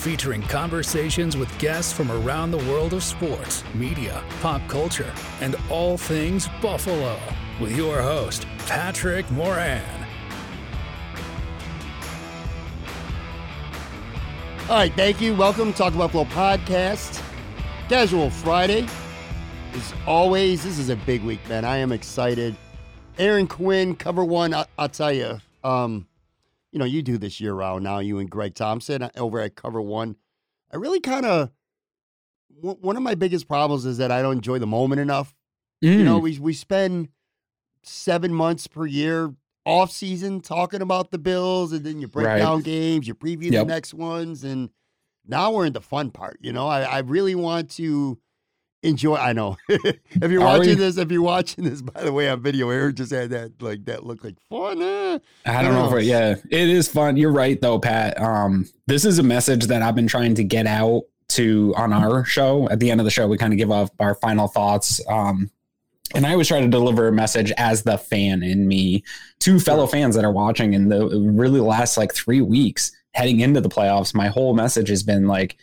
[0.00, 5.98] featuring conversations with guests from around the world of sports, media, pop culture, and all
[5.98, 7.18] things Buffalo.
[7.60, 9.84] With your host, Patrick Moran.
[14.70, 15.34] All right, thank you.
[15.34, 17.22] Welcome to Talk Buffalo podcast.
[17.90, 18.86] Casual Friday.
[19.74, 21.66] As always, this is a big week, man.
[21.66, 22.56] I am excited.
[23.18, 24.54] Aaron Quinn, cover one.
[24.54, 26.06] I, will tell you, um,
[26.72, 29.56] you know, you do this year round now, you and Greg Thompson uh, over at
[29.56, 30.16] Cover One.
[30.72, 31.50] I really kind of,
[32.60, 35.34] one of my biggest problems is that I don't enjoy the moment enough.
[35.82, 35.98] Mm.
[35.98, 36.22] You know, mm.
[36.22, 37.08] we, we spend
[37.82, 42.38] seven months per year off season talking about the Bills, and then you break right.
[42.38, 43.66] down games, you preview yep.
[43.66, 44.70] the next ones, and
[45.26, 46.38] now we're in the fun part.
[46.40, 48.18] You know, I, I really want to
[48.82, 49.16] enjoy.
[49.16, 49.56] I know.
[49.68, 50.74] if you're Are watching we?
[50.74, 53.84] this, if you're watching this, by the way, on video, Eric just had that like
[53.86, 54.80] that look like fun.
[54.82, 55.18] Eh?
[55.46, 55.96] I don't know.
[55.96, 57.16] If, yeah, it is fun.
[57.16, 58.20] You're right though, Pat.
[58.20, 62.24] Um, this is a message that I've been trying to get out to on our
[62.24, 62.68] show.
[62.70, 65.00] At the end of the show, we kind of give off our final thoughts.
[65.08, 65.50] Um,
[66.14, 69.04] and I always try to deliver a message as the fan in me
[69.40, 70.74] to fellow fans that are watching.
[70.74, 75.04] And the really last like three weeks heading into the playoffs, my whole message has
[75.04, 75.56] been like,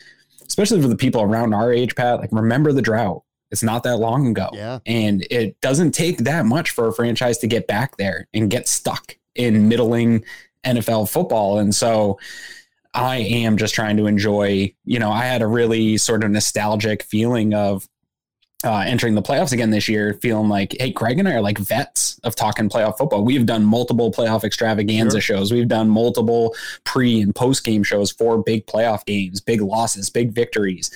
[0.57, 3.21] especially for the people around our age, Pat, like remember the drought.
[3.51, 4.49] It's not that long ago.
[4.53, 4.79] Yeah.
[4.87, 8.67] And it doesn't take that much for a franchise to get back there and get
[8.67, 10.25] stuck in middling
[10.65, 11.59] NFL football.
[11.59, 12.19] And so
[12.95, 17.03] I am just trying to enjoy, you know, I had a really sort of nostalgic
[17.03, 17.87] feeling of
[18.63, 21.59] uh, entering the playoffs again this year, feeling like, hey, Craig and I are like
[21.59, 23.23] vets of talking playoff football.
[23.23, 25.37] We've done multiple playoff extravaganza sure.
[25.37, 25.51] shows.
[25.53, 30.31] We've done multiple pre and post game shows for big playoff games, big losses, big
[30.31, 30.89] victories.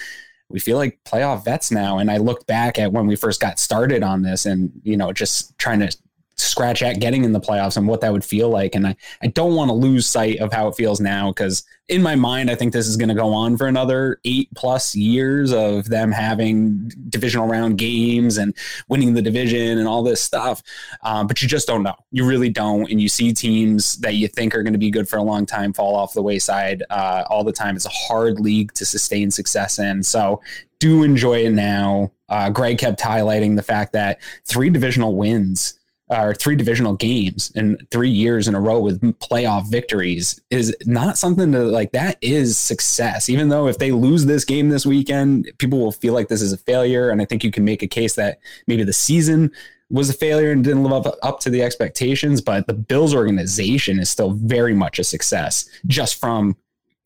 [0.49, 1.99] We feel like playoff vets now.
[1.99, 5.13] And I looked back at when we first got started on this and, you know,
[5.13, 5.95] just trying to
[6.41, 8.75] scratch at getting in the playoffs and what that would feel like.
[8.75, 12.01] And I, I don't want to lose sight of how it feels now because in
[12.01, 15.51] my mind, I think this is going to go on for another eight plus years
[15.51, 18.55] of them having divisional round games and
[18.87, 20.63] winning the division and all this stuff.
[21.03, 21.95] Um, but you just don't know.
[22.11, 22.89] You really don't.
[22.89, 25.45] And you see teams that you think are going to be good for a long
[25.45, 27.75] time fall off the wayside uh, all the time.
[27.75, 30.01] It's a hard league to sustain success in.
[30.01, 30.41] So
[30.79, 32.11] do enjoy it now.
[32.29, 35.77] Uh, Greg kept highlighting the fact that three divisional wins
[36.11, 41.17] or three divisional games in three years in a row with playoff victories is not
[41.17, 43.29] something to like that is success.
[43.29, 46.51] Even though if they lose this game this weekend people will feel like this is
[46.51, 47.09] a failure.
[47.09, 49.51] And i think you can make a case that maybe the season
[49.89, 53.99] was a failure and didn't live up, up to the expectations but the bills organization
[53.99, 56.55] is still very much a success just from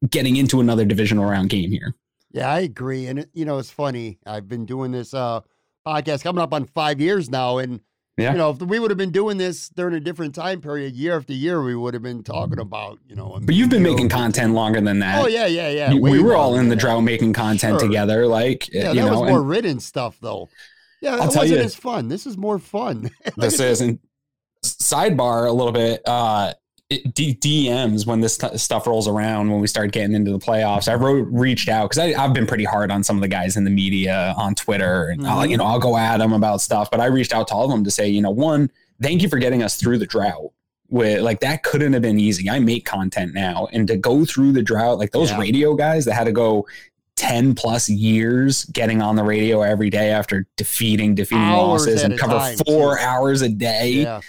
[0.09, 1.93] getting into another divisional round game here.
[2.31, 3.05] Yeah i agree.
[3.05, 4.17] And you know it's funny.
[4.25, 5.41] I've been doing this uh
[5.85, 7.81] podcast coming up on five years now and
[8.17, 8.31] yeah.
[8.31, 11.17] You know, if we would have been doing this during a different time period, year
[11.17, 13.37] after year, we would have been talking about, you know.
[13.41, 15.21] But you've been making content longer than that.
[15.21, 15.93] Oh yeah, yeah, yeah.
[15.93, 17.87] we were all in the drought making content sure.
[17.87, 18.93] together, like yeah.
[18.93, 20.47] You that know, was more and, written stuff, though.
[21.01, 22.07] Yeah, that wasn't you, as fun.
[22.07, 23.11] This is more fun.
[23.35, 23.99] this is and
[24.63, 26.01] sidebar a little bit.
[26.05, 26.53] uh
[27.13, 30.87] D- DMs when this t- stuff rolls around when we start getting into the playoffs.
[30.87, 33.63] I wrote reached out because I've been pretty hard on some of the guys in
[33.63, 35.29] the media on Twitter, and mm-hmm.
[35.29, 36.89] I'll, you know I'll go at them about stuff.
[36.91, 38.71] But I reached out to all of them to say, you know, one,
[39.01, 40.51] thank you for getting us through the drought.
[40.89, 42.49] With like that couldn't have been easy.
[42.49, 45.39] I make content now, and to go through the drought, like those yeah.
[45.39, 46.67] radio guys that had to go
[47.15, 52.19] 10 plus years getting on the radio every day after defeating defeating hours losses and
[52.19, 53.89] cover time, four hours a day.
[53.89, 54.21] Yeah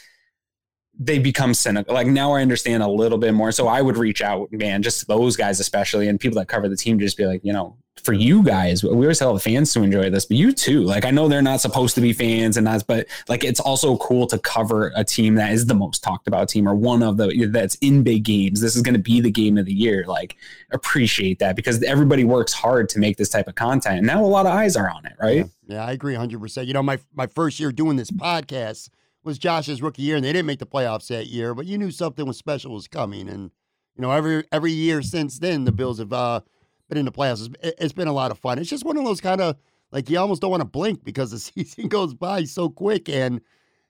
[0.99, 1.95] they become cynical.
[1.95, 3.53] Like now I understand a little bit more.
[3.53, 6.77] So I would reach out, man, just those guys especially, and people that cover the
[6.77, 9.83] team, just be like, you know, for you guys, we always tell the fans to
[9.83, 10.83] enjoy this, but you too.
[10.83, 13.97] Like I know they're not supposed to be fans and that's, but like it's also
[13.99, 17.17] cool to cover a team that is the most talked about team or one of
[17.17, 18.61] the that's in big games.
[18.61, 20.05] This is going to be the game of the year.
[20.07, 20.37] Like
[20.71, 23.99] appreciate that because everybody works hard to make this type of content.
[23.99, 25.47] And now a lot of eyes are on it, right?
[25.67, 26.67] Yeah, yeah I agree 100%.
[26.67, 28.91] You know, my my first year doing this podcast
[29.27, 31.91] was Josh's rookie year and they didn't make the playoffs that year, but you knew
[31.91, 33.51] something was special was coming and
[33.97, 36.41] you know, every every year since then the Bills have uh
[36.89, 37.55] been in the playoffs.
[37.61, 38.59] It's, it's been a lot of fun.
[38.59, 39.57] It's just one of those kind of
[39.93, 43.09] like you almost don't want to blink because the season goes by so quick.
[43.09, 43.41] And,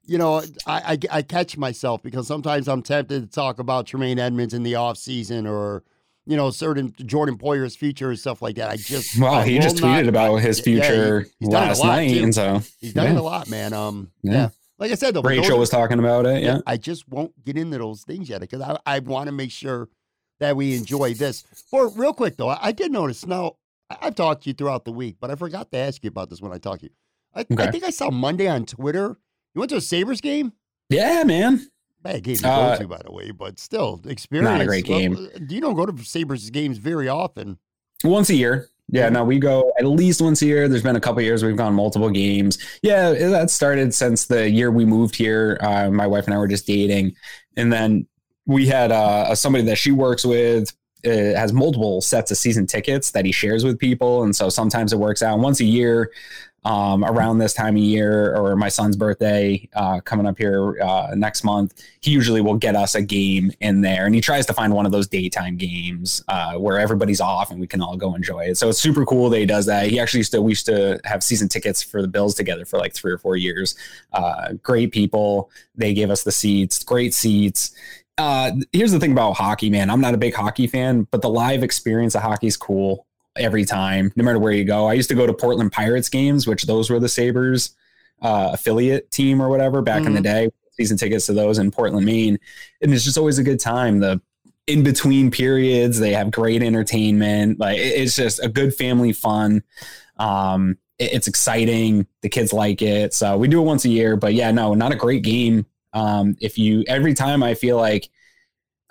[0.05, 4.19] you know, I, I, I catch myself because sometimes I'm tempted to talk about Tremaine
[4.19, 5.83] Edmunds in the off season or,
[6.27, 8.71] you know, certain Jordan Poyer's future and stuff like that.
[8.71, 12.23] I just well, he just tweeted not, about his future yeah, he, last night, too.
[12.23, 13.13] and so he's done yeah.
[13.13, 13.73] it a lot, man.
[13.73, 14.33] Um, yeah.
[14.33, 14.49] yeah.
[14.79, 16.43] Like I said, though, Rachel was talking about it.
[16.43, 19.51] Yeah, I just won't get into those things yet because I, I want to make
[19.51, 19.89] sure
[20.41, 21.43] that we enjoy this.
[21.71, 23.27] For real quick though, I did notice.
[23.27, 23.57] Now
[23.89, 26.43] I've talked to you throughout the week, but I forgot to ask you about this
[26.43, 26.93] when I talked to you.
[27.35, 27.69] I, okay.
[27.69, 29.19] I think I saw Monday on Twitter.
[29.55, 30.53] You went to a Sabres game?
[30.91, 31.67] Yeah, man.
[32.03, 34.53] Bad game to uh, go to, by the way, but still experience.
[34.53, 35.15] Not a great game.
[35.15, 37.59] Well, you don't go to Sabres games very often.
[38.05, 38.69] Once a year.
[38.89, 40.69] Yeah, no, we go at least once a year.
[40.69, 42.59] There's been a couple years we've gone multiple games.
[42.83, 45.59] Yeah, that started since the year we moved here.
[45.61, 47.17] Uh, my wife and I were just dating,
[47.57, 48.07] and then
[48.47, 50.73] we had uh, somebody that she works with
[51.07, 54.93] uh, has multiple sets of season tickets that he shares with people, and so sometimes
[54.93, 56.11] it works out once a year.
[56.65, 61.15] Um, around this time of year or my son's birthday uh, coming up here uh,
[61.15, 64.05] next month, he usually will get us a game in there.
[64.05, 67.61] And he tries to find one of those daytime games uh, where everybody's off and
[67.61, 68.57] we can all go enjoy it.
[68.57, 69.87] So it's super cool that he does that.
[69.87, 72.81] He actually used to, we used to have season tickets for the Bills together for
[72.81, 73.77] like three or four years.
[74.13, 75.53] Uh, great people.
[75.77, 77.77] They gave us the seats, great seats
[78.19, 79.91] uh, here's the thing about hockey, man.
[79.91, 83.65] I'm not a big hockey fan, but the live experience of hockey is cool every
[83.65, 84.87] time, no matter where you go.
[84.87, 87.75] I used to go to Portland Pirates games, which those were the Sabres
[88.23, 90.09] uh, affiliate team or whatever back mm-hmm.
[90.09, 90.47] in the mm-hmm.
[90.47, 90.51] day.
[90.73, 92.39] Season tickets to those in Portland, Maine,
[92.83, 94.01] and it's just always a good time.
[94.01, 94.21] The
[94.67, 97.59] in between periods, they have great entertainment.
[97.59, 99.63] Like it's just a good family fun.
[100.19, 102.07] Um, it's exciting.
[102.21, 104.17] The kids like it, so we do it once a year.
[104.17, 105.65] But yeah, no, not a great game
[105.97, 108.11] um, if you every time I feel like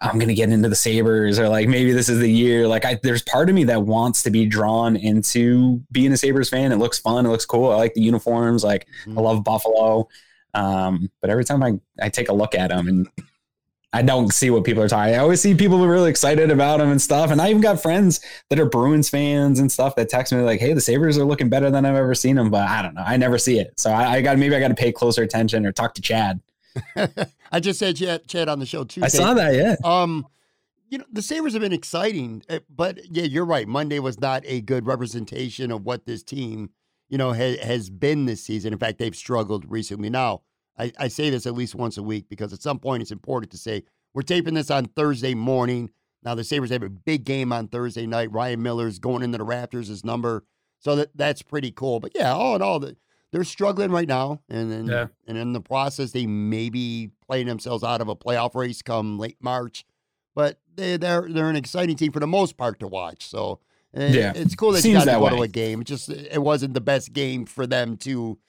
[0.02, 3.00] I'm gonna get into the Sabres or like maybe this is the year, like I
[3.04, 6.72] there's part of me that wants to be drawn into being a Sabres fan.
[6.72, 7.72] It looks fun, it looks cool.
[7.72, 9.20] I like the uniforms, like mm-hmm.
[9.20, 10.10] I love Buffalo.
[10.56, 13.08] Um, but every time I, I take a look at them and
[13.94, 15.14] I don't see what people are talking.
[15.14, 17.30] I always see people are really excited about them and stuff.
[17.30, 18.20] And I even got friends
[18.50, 21.50] that are Bruins fans and stuff that text me like, "Hey, the Sabres are looking
[21.50, 23.04] better than I've ever seen them." But I don't know.
[23.06, 25.66] I never see it, so I, I got maybe I got to pay closer attention
[25.66, 26.42] or talk to Chad.
[27.52, 29.04] I just said Chad, Chad on the show too.
[29.04, 29.56] I saw that.
[29.56, 29.76] Yeah.
[29.84, 30.28] Um,
[30.90, 33.68] you know the Sabres have been exciting, eh, but yeah, you're right.
[33.68, 36.70] Monday was not a good representation of what this team,
[37.10, 38.74] you know, ha- has been this season.
[38.74, 40.10] In fact, they've struggled recently.
[40.10, 40.42] Now,
[40.78, 43.52] I, I say this at least once a week because at some point it's important
[43.52, 43.84] to say
[44.14, 45.90] we're taping this on Thursday morning.
[46.24, 48.32] Now the Sabres have a big game on Thursday night.
[48.32, 50.46] Ryan Miller's going into the Raptors, his number.
[50.80, 52.00] So that that's pretty cool.
[52.00, 52.96] But yeah, all in all, the,
[53.36, 55.08] they're struggling right now, and then yeah.
[55.28, 59.20] and in the process, they may be playing themselves out of a playoff race come
[59.20, 59.86] late March.
[60.36, 63.28] But they they're they're an exciting team for the most part to watch.
[63.28, 63.60] So
[63.94, 65.82] yeah, it's cool that Seems you got to go to a game.
[65.82, 68.40] It just it wasn't the best game for them to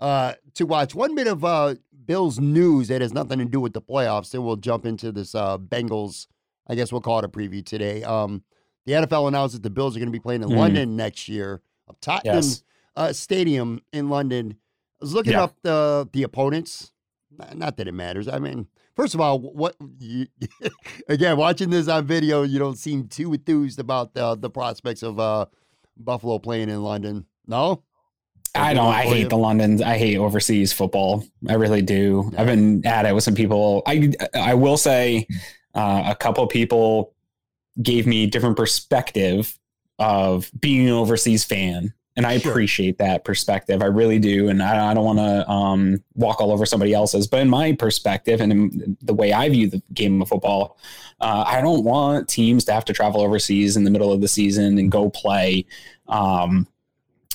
[0.00, 0.96] uh to watch.
[0.96, 4.32] One bit of uh Bills news that has nothing to do with the playoffs.
[4.32, 6.26] Then we'll jump into this uh Bengals.
[6.66, 8.02] I guess we'll call it a preview today.
[8.02, 8.42] Um,
[8.84, 10.56] the NFL announced that the Bills are going to be playing in mm.
[10.56, 11.62] London next year.
[12.00, 12.64] Tottenham yes
[12.96, 14.56] uh, stadium in London.
[15.00, 15.44] I was looking yeah.
[15.44, 16.92] up the the opponents.
[17.54, 18.28] Not that it matters.
[18.28, 20.26] I mean, first of all, what you,
[21.08, 25.18] again watching this on video, you don't seem too enthused about the the prospects of
[25.18, 25.46] uh,
[25.96, 27.26] Buffalo playing in London.
[27.46, 27.82] No,
[28.54, 28.86] I don't.
[28.86, 29.82] I hate the London.
[29.82, 31.24] I hate overseas football.
[31.48, 32.30] I really do.
[32.32, 32.40] Yeah.
[32.40, 33.82] I've been at it with some people.
[33.86, 35.26] I I will say,
[35.74, 37.14] uh, a couple people
[37.82, 39.58] gave me different perspective
[39.98, 42.52] of being an overseas fan and I sure.
[42.52, 43.82] appreciate that perspective.
[43.82, 47.26] I really do, and I, I don't want to um, walk all over somebody else's.
[47.26, 50.78] But in my perspective, and in the way I view the game of football,
[51.20, 54.28] uh, I don't want teams to have to travel overseas in the middle of the
[54.28, 55.66] season and go play
[56.08, 56.68] um,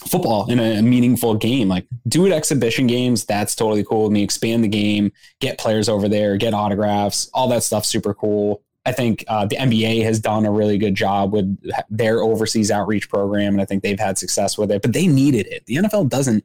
[0.07, 1.67] football in a, meaningful game.
[1.67, 3.25] Like do it exhibition games.
[3.25, 4.23] That's totally cool with me.
[4.23, 7.85] Expand the game, get players over there, get autographs, all that stuff.
[7.85, 8.63] Super cool.
[8.85, 11.59] I think uh, the NBA has done a really good job with
[11.89, 14.81] their overseas outreach program, and I think they've had success with it.
[14.81, 15.65] But they needed it.
[15.65, 16.43] The NFL doesn't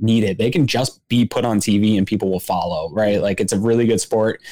[0.00, 0.38] need it.
[0.38, 3.20] They can just be put on TV and people will follow, right?
[3.20, 4.42] Like it's a really good sport.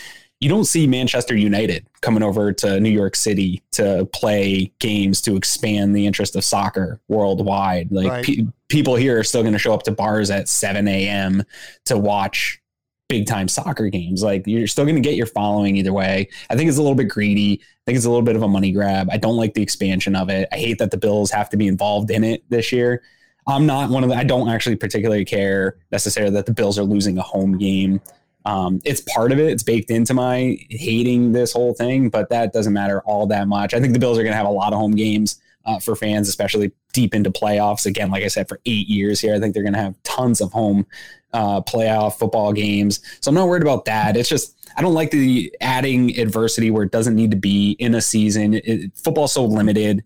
[0.41, 5.37] you don't see Manchester United coming over to New York City to play games to
[5.37, 7.91] expand the interest of soccer worldwide.
[7.93, 8.25] Like right.
[8.25, 11.45] pe- people here are still going to show up to bars at 7 a.m.
[11.87, 12.61] to watch
[13.09, 14.23] big time soccer games.
[14.23, 16.29] Like you're still going to get your following either way.
[16.51, 17.61] I think it's a little bit greedy.
[17.63, 19.09] I think it's a little bit of a money grab.
[19.11, 20.49] I don't like the expansion of it.
[20.53, 23.03] I hate that the Bills have to be involved in it this year.
[23.47, 26.85] I'm not one of the, I don't actually particularly care necessarily that the Bills are
[26.85, 28.01] losing a home game.
[28.47, 29.49] Um, it's part of it.
[29.49, 33.75] It's baked into my hating this whole thing, but that doesn't matter all that much.
[33.75, 35.97] I think the Bills are going to have a lot of home games uh, for
[35.97, 37.87] fans, especially deep into playoffs.
[37.87, 40.41] Again, like I said, for eight years here, I think they're going to have tons
[40.41, 40.87] of home
[41.33, 43.01] uh, playoff football games.
[43.21, 44.17] So I'm not worried about that.
[44.17, 47.95] It's just I don't like the adding adversity where it doesn't need to be in
[47.95, 48.61] a season.
[48.95, 50.05] Football's so limited.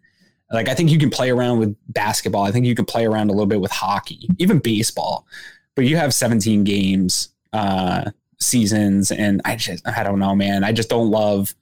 [0.53, 2.45] Like I think you can play around with basketball.
[2.45, 5.27] I think you can play around a little bit with hockey, even baseball.
[5.75, 10.65] But you have 17 games uh, seasons, and I just I don't know, man.
[10.65, 11.55] I just don't love.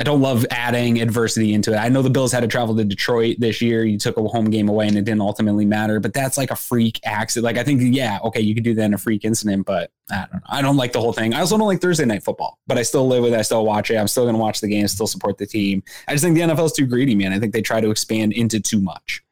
[0.00, 1.76] I don't love adding adversity into it.
[1.76, 3.84] I know the Bills had to travel to Detroit this year.
[3.84, 6.56] You took a home game away and it didn't ultimately matter, but that's like a
[6.56, 7.44] freak accident.
[7.44, 10.26] Like I think, yeah, okay, you could do that in a freak incident, but I
[10.30, 10.40] don't know.
[10.46, 11.34] I don't like the whole thing.
[11.34, 13.38] I also don't like Thursday night football, but I still live with it.
[13.40, 13.96] I still watch it.
[13.96, 15.82] I'm still going to watch the game, still support the team.
[16.06, 17.32] I just think the NFL is too greedy, man.
[17.32, 19.24] I think they try to expand into too much.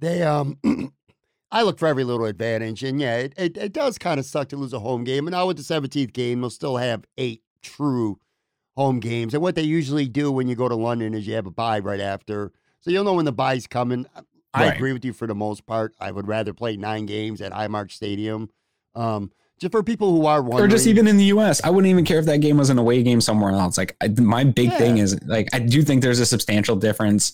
[0.00, 0.58] They, um,
[1.52, 2.82] I look for every little advantage.
[2.82, 5.28] And yeah, it, it, it does kind of suck to lose a home game.
[5.28, 8.18] And now with the 17th game, they'll still have eight true
[8.78, 9.34] home games.
[9.34, 11.80] And what they usually do when you go to London is you have a bye
[11.80, 12.52] right after.
[12.80, 14.06] So you'll know when the bye's coming.
[14.54, 14.76] I right.
[14.76, 15.94] agree with you for the most part.
[15.98, 18.50] I would rather play nine games at Highmark Stadium.
[18.94, 20.70] Um, just for people who are wondering.
[20.70, 22.78] Or just even in the U.S., I wouldn't even care if that game was an
[22.78, 23.76] away game somewhere else.
[23.76, 24.78] Like I, my big yeah.
[24.78, 27.32] thing is like I do think there's a substantial difference.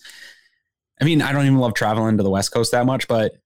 [0.98, 3.36] I mean, I don't even love traveling to the West Coast that much, but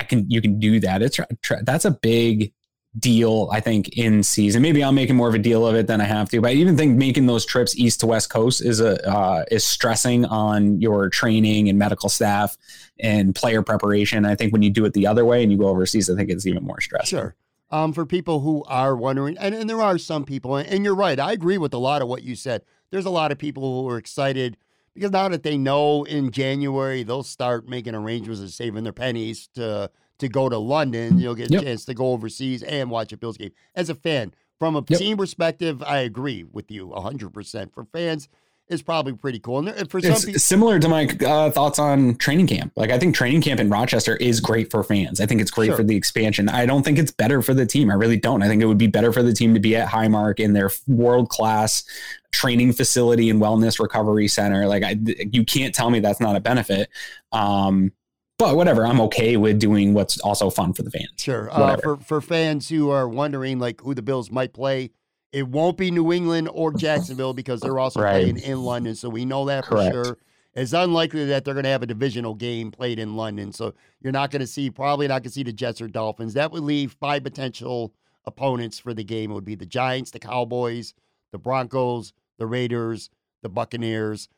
[0.00, 1.00] I can you can do that.
[1.00, 1.20] It's
[1.62, 2.52] that's a big
[2.98, 4.62] deal, I think, in season.
[4.62, 6.54] Maybe I'm making more of a deal of it than I have to, but I
[6.54, 10.80] even think making those trips east to west coast is a uh, is stressing on
[10.80, 12.56] your training and medical staff
[12.98, 14.24] and player preparation.
[14.24, 16.30] I think when you do it the other way and you go overseas, I think
[16.30, 17.18] it's even more stressful.
[17.18, 17.36] Sure.
[17.70, 21.18] Um, for people who are wondering, and, and there are some people, and you're right,
[21.18, 22.62] I agree with a lot of what you said.
[22.90, 24.56] There's a lot of people who are excited
[24.94, 29.48] because now that they know in January they'll start making arrangements and saving their pennies
[29.54, 31.18] to to go to London.
[31.18, 31.62] You'll get a yep.
[31.62, 33.52] chance to go overseas and watch a Bills game.
[33.74, 34.98] As a fan, from a yep.
[34.98, 37.72] team perspective, I agree with you 100%.
[37.72, 38.28] For fans,
[38.68, 39.68] it's probably pretty cool.
[39.68, 42.72] And for some it's people, similar to my uh, thoughts on training camp.
[42.74, 45.20] Like I think training camp in Rochester is great for fans.
[45.20, 45.76] I think it's great sure.
[45.76, 46.48] for the expansion.
[46.48, 47.90] I don't think it's better for the team.
[47.90, 48.42] I really don't.
[48.42, 50.70] I think it would be better for the team to be at Highmark in their
[50.88, 51.84] world class
[52.32, 54.66] training facility and wellness recovery center.
[54.66, 54.96] Like I,
[55.30, 56.90] you can't tell me that's not a benefit.
[57.30, 57.92] Um,
[58.38, 61.08] but whatever, I'm okay with doing what's also fun for the fans.
[61.16, 61.48] Sure.
[61.50, 64.90] Uh, for for fans who are wondering like who the Bills might play,
[65.32, 68.12] it won't be New England or Jacksonville because they're also right.
[68.12, 68.94] playing in London.
[68.94, 69.94] So we know that Correct.
[69.94, 70.18] for sure.
[70.54, 73.52] It's unlikely that they're going to have a divisional game played in London.
[73.52, 76.32] So you're not going to see, probably not going to see the Jets or Dolphins.
[76.32, 77.92] That would leave five potential
[78.24, 79.30] opponents for the game.
[79.30, 80.94] It would be the Giants, the Cowboys,
[81.30, 83.10] the Broncos, the Raiders,
[83.42, 84.28] the Buccaneers.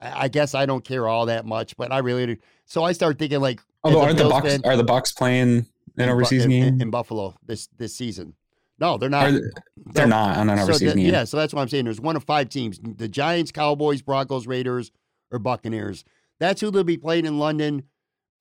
[0.00, 2.36] I guess I don't care all that much, but I really do.
[2.64, 6.08] so I start thinking like, although aren't the Bucks fan, are the Bucks playing an
[6.08, 8.34] overseas in, game in, in, Buffalo this this season?
[8.78, 9.32] No, they're not.
[9.32, 9.40] They,
[9.86, 11.06] they're, not on an overseas so game.
[11.12, 11.86] Yeah, so that's what I'm saying.
[11.86, 14.92] There's one of five teams: the Giants, Cowboys, Broncos, Raiders,
[15.30, 16.04] or Buccaneers.
[16.38, 17.84] That's who they'll be playing in London.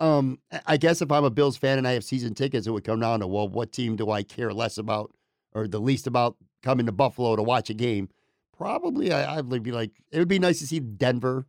[0.02, 2.84] Um, I guess if I'm a Bills fan and I have season tickets, it would
[2.84, 5.14] come down to well, what team do I care less about
[5.54, 8.10] or the least about coming to Buffalo to watch a game?
[8.58, 11.46] Probably, I, I'd be like, it would be nice to see Denver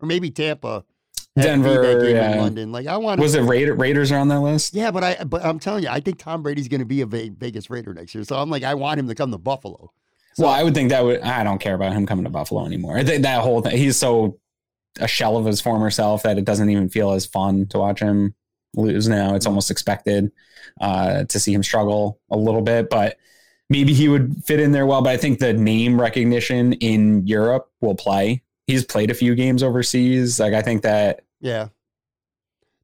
[0.00, 0.84] or maybe Tampa
[1.40, 2.36] Denver, yeah.
[2.36, 2.72] London.
[2.72, 3.20] Like I want.
[3.20, 4.74] Was it Raider, Raiders are on that list?
[4.74, 7.06] Yeah, but I but I'm telling you, I think Tom Brady's going to be a
[7.06, 8.24] Vegas Raider next year.
[8.24, 9.92] So I'm like, I want him to come to Buffalo.
[10.34, 11.20] So, well, I would think that would.
[11.20, 13.02] I don't care about him coming to Buffalo anymore.
[13.02, 13.76] That whole thing.
[13.76, 14.38] He's so
[15.00, 18.00] a shell of his former self that it doesn't even feel as fun to watch
[18.00, 18.34] him
[18.74, 19.34] lose now.
[19.34, 20.32] It's almost expected
[20.80, 23.16] uh, to see him struggle a little bit, but
[23.68, 25.02] maybe he would fit in there well.
[25.02, 28.42] But I think the name recognition in Europe will play.
[28.66, 30.38] He's played a few games overseas.
[30.38, 31.68] Like I think that yeah.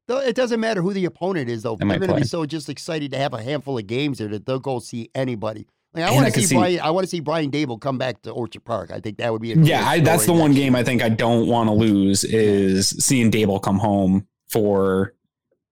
[0.07, 1.75] Though it doesn't matter who the opponent is, though.
[1.75, 4.45] They're going to be so just excited to have a handful of games there that
[4.45, 5.65] they'll go see anybody.
[5.95, 6.79] Like I want to see, see, Brian.
[6.81, 8.91] I want to see Brian Daboll come back to Orchard Park.
[8.91, 9.87] I think that would be a yeah.
[9.87, 13.61] I, that's the one game I think I don't want to lose is seeing Daboll
[13.61, 15.14] come home for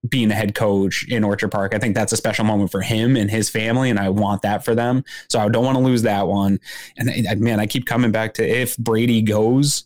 [0.08, 1.74] being a head coach in Orchard Park.
[1.74, 4.66] I think that's a special moment for him and his family, and I want that
[4.66, 5.04] for them.
[5.30, 6.60] So I don't want to lose that one.
[6.98, 9.86] And man, I keep coming back to if Brady goes,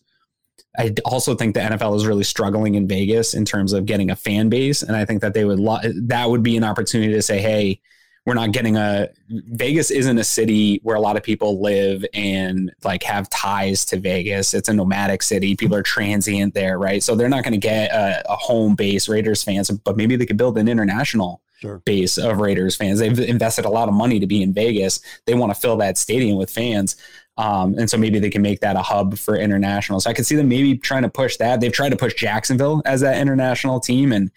[0.77, 4.15] I also think the NFL is really struggling in Vegas in terms of getting a
[4.15, 7.21] fan base, and I think that they would lo- that would be an opportunity to
[7.21, 7.81] say, "Hey,
[8.27, 12.73] we're not getting a Vegas isn't a city where a lot of people live and
[12.83, 14.53] like have ties to Vegas.
[14.53, 15.55] It's a nomadic city.
[15.55, 17.01] People are transient there, right?
[17.01, 20.25] So they're not going to get a, a, home base Raiders fans, but maybe they
[20.25, 21.81] could build an international sure.
[21.85, 22.99] base of Raiders fans.
[22.99, 24.99] They've invested a lot of money to be in Vegas.
[25.25, 26.97] They want to fill that stadium with fans.
[27.37, 30.01] Um, and so maybe they can make that a hub for international.
[30.01, 31.61] So I could see them maybe trying to push that.
[31.61, 34.11] They've tried to push Jacksonville as that international team.
[34.11, 34.31] And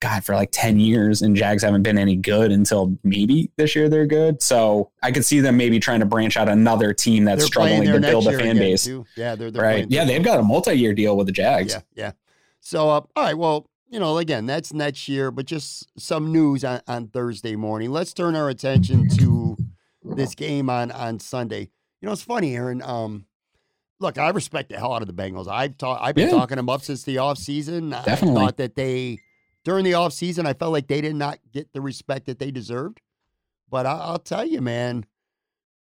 [0.00, 3.88] God, for like 10 years, and Jags haven't been any good until maybe this year
[3.88, 4.42] they're good.
[4.42, 7.84] So I could see them maybe trying to branch out another team that's they're struggling
[7.84, 8.84] to build a fan base.
[8.84, 9.06] Too.
[9.16, 9.86] Yeah, they're, they're right.
[9.88, 11.72] Yeah, they've got a multi year deal with the Jags.
[11.72, 12.12] Yeah, yeah.
[12.60, 16.64] So, uh, all right, well, you know, again, that's next year, but just some news
[16.64, 17.90] on, on Thursday morning.
[17.90, 19.56] Let's turn our attention to
[20.02, 21.70] this game on on Sunday.
[22.00, 22.82] You know, it's funny, Aaron.
[22.82, 23.26] Um,
[24.00, 25.48] look, I respect the hell out of the Bengals.
[25.48, 26.36] I've taught, I've been yeah.
[26.36, 27.90] talking them up since the offseason.
[28.04, 28.36] Definitely.
[28.36, 29.20] I thought that they
[29.66, 33.00] during the offseason, I felt like they did not get the respect that they deserved.
[33.68, 35.06] But I, will tell you, man,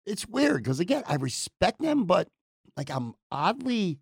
[0.06, 2.28] it's weird because again, I respect them, but
[2.76, 3.98] like I'm oddly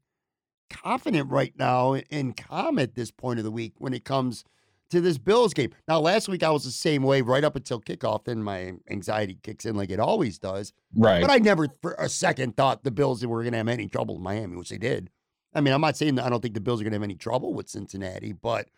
[0.69, 4.45] confident right now in calm at this point of the week when it comes
[4.91, 5.71] to this Bills game.
[5.89, 8.25] Now, last week I was the same way right up until kickoff.
[8.25, 10.75] Then my anxiety kicks in like it always does.
[10.95, 11.23] Right.
[11.23, 14.17] But I never for a second thought the Bills were going to have any trouble
[14.17, 15.09] in Miami, which they did.
[15.55, 17.03] I mean, I'm not saying that I don't think the Bills are going to have
[17.03, 18.69] any trouble with Cincinnati, but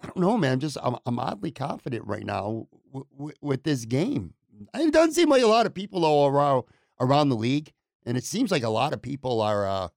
[0.00, 0.52] I don't know, man.
[0.52, 4.34] I'm just I'm, I'm oddly confident right now w- w- with this game.
[4.74, 6.64] It doesn't seem like a lot of people though around
[7.00, 7.72] around the league,
[8.04, 9.66] and it seems like a lot of people are.
[9.66, 9.88] Uh,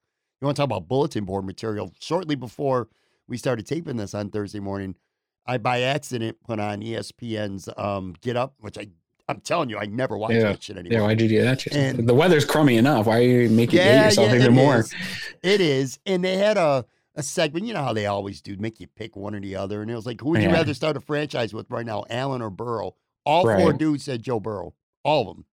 [0.42, 1.94] you want to talk about bulletin board material?
[2.00, 2.88] Shortly before
[3.28, 4.96] we started taping this on Thursday morning,
[5.46, 8.88] I by accident put on ESPN's um, Get Up, which I
[9.30, 10.44] I'm telling you, I never watch yeah.
[10.44, 11.02] that shit anymore.
[11.02, 11.76] Yeah, why'd you do that shit?
[11.76, 13.06] And, the weather's crummy enough.
[13.06, 14.80] Why are you making yeah, yourself yeah, even more?
[14.80, 14.94] Is.
[15.44, 16.84] It is, and they had a
[17.20, 17.66] a segment.
[17.66, 19.82] You know how they always do, make you pick one or the other.
[19.82, 22.42] And it was like, who would you rather start a franchise with right now, Allen
[22.42, 22.96] or Burrow?
[23.26, 23.62] All right.
[23.62, 24.74] four dudes said Joe Burrow.
[25.04, 25.46] All of them.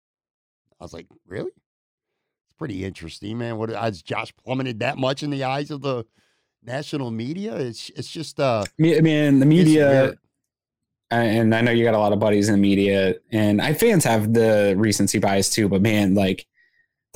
[0.80, 1.50] I was like, really?
[1.50, 3.58] It's pretty interesting, man.
[3.58, 6.06] What has Josh plummeted that much in the eyes of the
[6.62, 7.56] national media?
[7.56, 10.14] It's it's just uh I mean the media
[11.10, 14.04] and I know you got a lot of buddies in the media and I fans
[14.04, 16.46] have the recency bias too, but man, like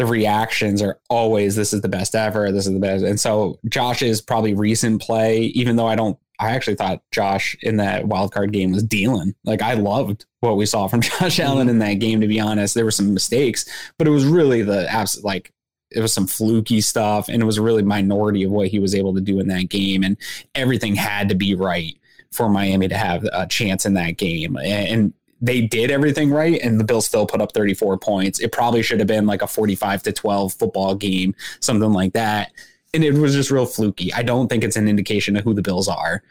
[0.00, 3.58] the reactions are always this is the best ever this is the best and so
[3.68, 8.32] josh's probably recent play even though i don't i actually thought josh in that wild
[8.32, 11.42] card game was dealing like i loved what we saw from josh mm-hmm.
[11.42, 13.66] allen in that game to be honest there were some mistakes
[13.98, 15.52] but it was really the abs like
[15.90, 19.12] it was some fluky stuff and it was really minority of what he was able
[19.12, 20.16] to do in that game and
[20.54, 21.98] everything had to be right
[22.32, 24.56] for Miami to have a chance in that game.
[24.56, 28.40] And they did everything right and the Bills still put up 34 points.
[28.40, 32.52] It probably should have been like a 45 to 12 football game, something like that.
[32.92, 34.12] And it was just real fluky.
[34.12, 36.22] I don't think it's an indication of who the Bills are.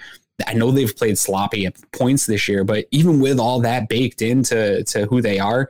[0.47, 4.21] I know they've played sloppy at points this year, but even with all that baked
[4.21, 5.69] into to who they are,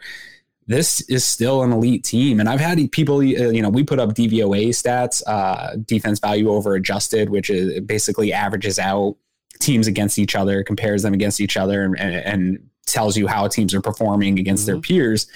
[0.67, 2.39] this is still an elite team.
[2.39, 6.51] And I've had people, uh, you know, we put up DVOA stats, uh, defense value
[6.51, 9.15] over adjusted, which is basically averages out
[9.59, 13.73] teams against each other, compares them against each other, and, and tells you how teams
[13.73, 14.73] are performing against mm-hmm.
[14.73, 15.27] their peers.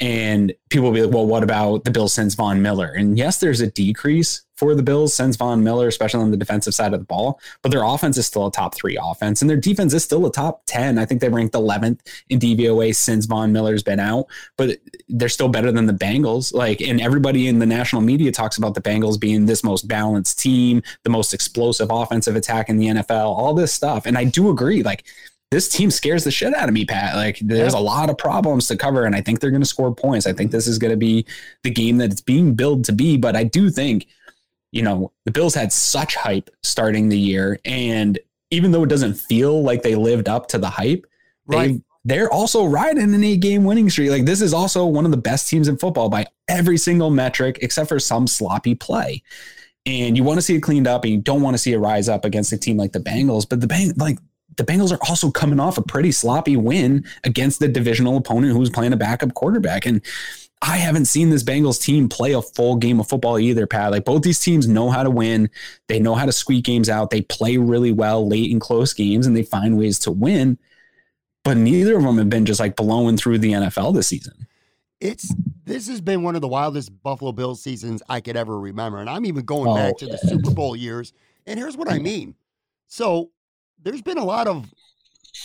[0.00, 2.88] And people will be like, well, what about the Bills since Von Miller?
[2.88, 6.74] And yes, there's a decrease for the Bills since Von Miller, especially on the defensive
[6.74, 9.56] side of the ball, but their offense is still a top three offense and their
[9.56, 10.98] defense is still a top 10.
[10.98, 14.26] I think they ranked 11th in DVOA since Von Miller's been out,
[14.56, 14.78] but
[15.08, 16.54] they're still better than the Bengals.
[16.54, 20.38] Like, and everybody in the national media talks about the Bengals being this most balanced
[20.38, 24.06] team, the most explosive offensive attack in the NFL, all this stuff.
[24.06, 24.82] And I do agree.
[24.82, 25.04] Like,
[25.54, 27.14] this team scares the shit out of me, Pat.
[27.14, 29.94] Like there's a lot of problems to cover, and I think they're going to score
[29.94, 30.26] points.
[30.26, 30.56] I think mm-hmm.
[30.56, 31.24] this is going to be
[31.62, 33.16] the game that it's being billed to be.
[33.16, 34.08] But I do think,
[34.72, 38.18] you know, the Bills had such hype starting the year, and
[38.50, 41.06] even though it doesn't feel like they lived up to the hype,
[41.46, 41.74] right.
[41.74, 44.10] they they're also riding an eight game winning streak.
[44.10, 47.60] Like this is also one of the best teams in football by every single metric,
[47.62, 49.22] except for some sloppy play.
[49.86, 51.78] And you want to see it cleaned up, and you don't want to see it
[51.78, 53.48] rise up against a team like the Bengals.
[53.48, 54.18] But the Bang, like
[54.56, 58.70] the Bengals are also coming off a pretty sloppy win against the divisional opponent who's
[58.70, 59.86] playing a backup quarterback.
[59.86, 60.02] And
[60.62, 63.90] I haven't seen this Bengals team play a full game of football either, Pat.
[63.90, 65.50] Like both these teams know how to win.
[65.88, 67.10] They know how to squeak games out.
[67.10, 70.58] They play really well late in close games and they find ways to win.
[71.42, 74.46] But neither of them have been just like blowing through the NFL this season.
[75.00, 78.98] It's this has been one of the wildest Buffalo Bills seasons I could ever remember.
[78.98, 81.12] And I'm even going oh, back to the Super Bowl years.
[81.46, 82.34] And here's what I mean.
[82.86, 83.30] So
[83.84, 84.72] there's been a lot of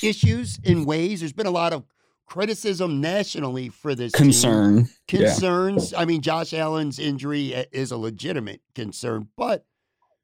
[0.01, 1.19] issues in ways.
[1.19, 1.83] There's been a lot of
[2.25, 4.85] criticism nationally for this concern.
[5.07, 5.21] Team.
[5.21, 5.91] Concerns.
[5.91, 5.99] Yeah.
[5.99, 9.65] I mean, Josh Allen's injury is a legitimate concern, but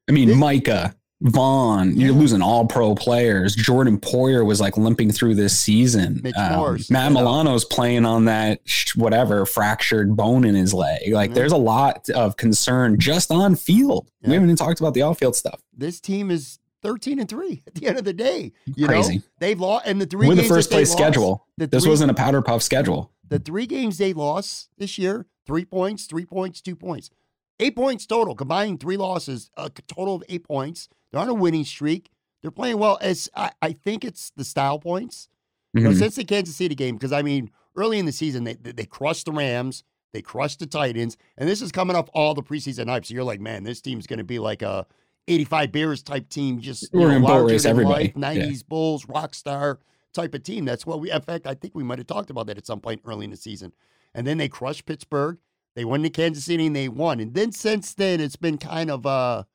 [0.08, 3.56] I mean, this, Micah Vaughn, you're losing all pro players.
[3.56, 6.22] Jordan Poyer was like limping through this season.
[6.36, 7.20] Um, Morse, Matt you know.
[7.24, 8.60] Milano's playing on that
[8.94, 11.12] whatever fractured bone in his leg.
[11.12, 11.34] Like Mhm.
[11.34, 14.10] there's a lot of concern just on field.
[14.20, 14.28] Yeah.
[14.28, 15.60] We haven't even talked about the off field stuff.
[15.76, 18.52] This team is 13 and 3 at the end of the day.
[18.64, 19.16] You Crazy.
[19.16, 21.46] know, they've lost and the three With the games first place lost- schedule.
[21.58, 23.10] the This three- wasn't a powder puff schedule.
[23.28, 27.10] the three games they lost this year, three points, three points, two points.
[27.58, 30.88] Eight points total, combining three losses, a total of eight points.
[31.10, 32.10] They're on a winning streak.
[32.42, 32.98] They're playing well.
[33.00, 35.28] As I, I think it's the style points.
[35.74, 35.98] You know, Mhm.
[35.98, 39.24] since the Kansas City game, because I mean, early in the season, they they crushed
[39.24, 43.04] the Rams, they crushed the Titans, and this is coming off all the preseason hype.
[43.06, 44.86] So you're like, man, this team's going to be like a
[45.28, 48.12] 85 Bears type team, just you know, boat race everybody.
[48.16, 48.44] life, Yeah.
[48.46, 49.80] 90s Bulls, rock star
[50.14, 50.64] type of team.
[50.64, 51.10] That's what we.
[51.10, 53.30] In fact, I think we might have talked about that at some point early in
[53.30, 53.72] the season.
[54.14, 55.38] And then they crushed Pittsburgh.
[55.74, 57.20] They went to Kansas City and they won.
[57.20, 59.46] And then since then, it's been kind of a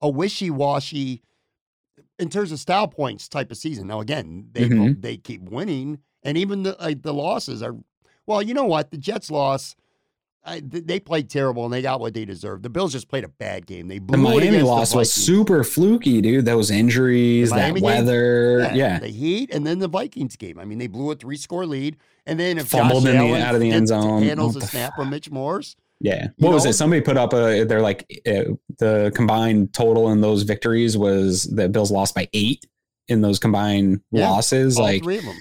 [0.00, 1.22] a wishy washy
[2.18, 3.86] in terms of style points type of season.
[3.88, 5.02] Now again, they Mhm.
[5.02, 7.76] they keep winning, and even the like, the losses are.
[8.26, 8.90] Well, you know what?
[8.90, 9.76] The Jets lost.
[10.48, 12.62] I, they played terrible and they got what they deserved.
[12.62, 13.86] The Bills just played a bad game.
[13.88, 16.44] They blew it Miami against the loss was super fluky, dude.
[16.46, 17.82] Those injuries, that game?
[17.82, 18.70] weather.
[18.74, 18.98] Yeah.
[18.98, 20.58] the Heat, and then the Vikings game.
[20.58, 23.24] I mean, they blew a three score lead, and then if Fumbled Josh in the-
[23.28, 24.22] Allen out of the end zone.
[24.22, 25.76] handles a snap from Mitch Morse.
[26.00, 26.28] Yeah.
[26.38, 26.70] What was know?
[26.70, 26.74] it?
[26.74, 31.68] Somebody put up a, they're like, uh, the combined total in those victories was the
[31.68, 32.64] Bills lost by eight
[33.08, 34.78] in those combined Yeah, losses.
[34.78, 35.36] Like, three of them.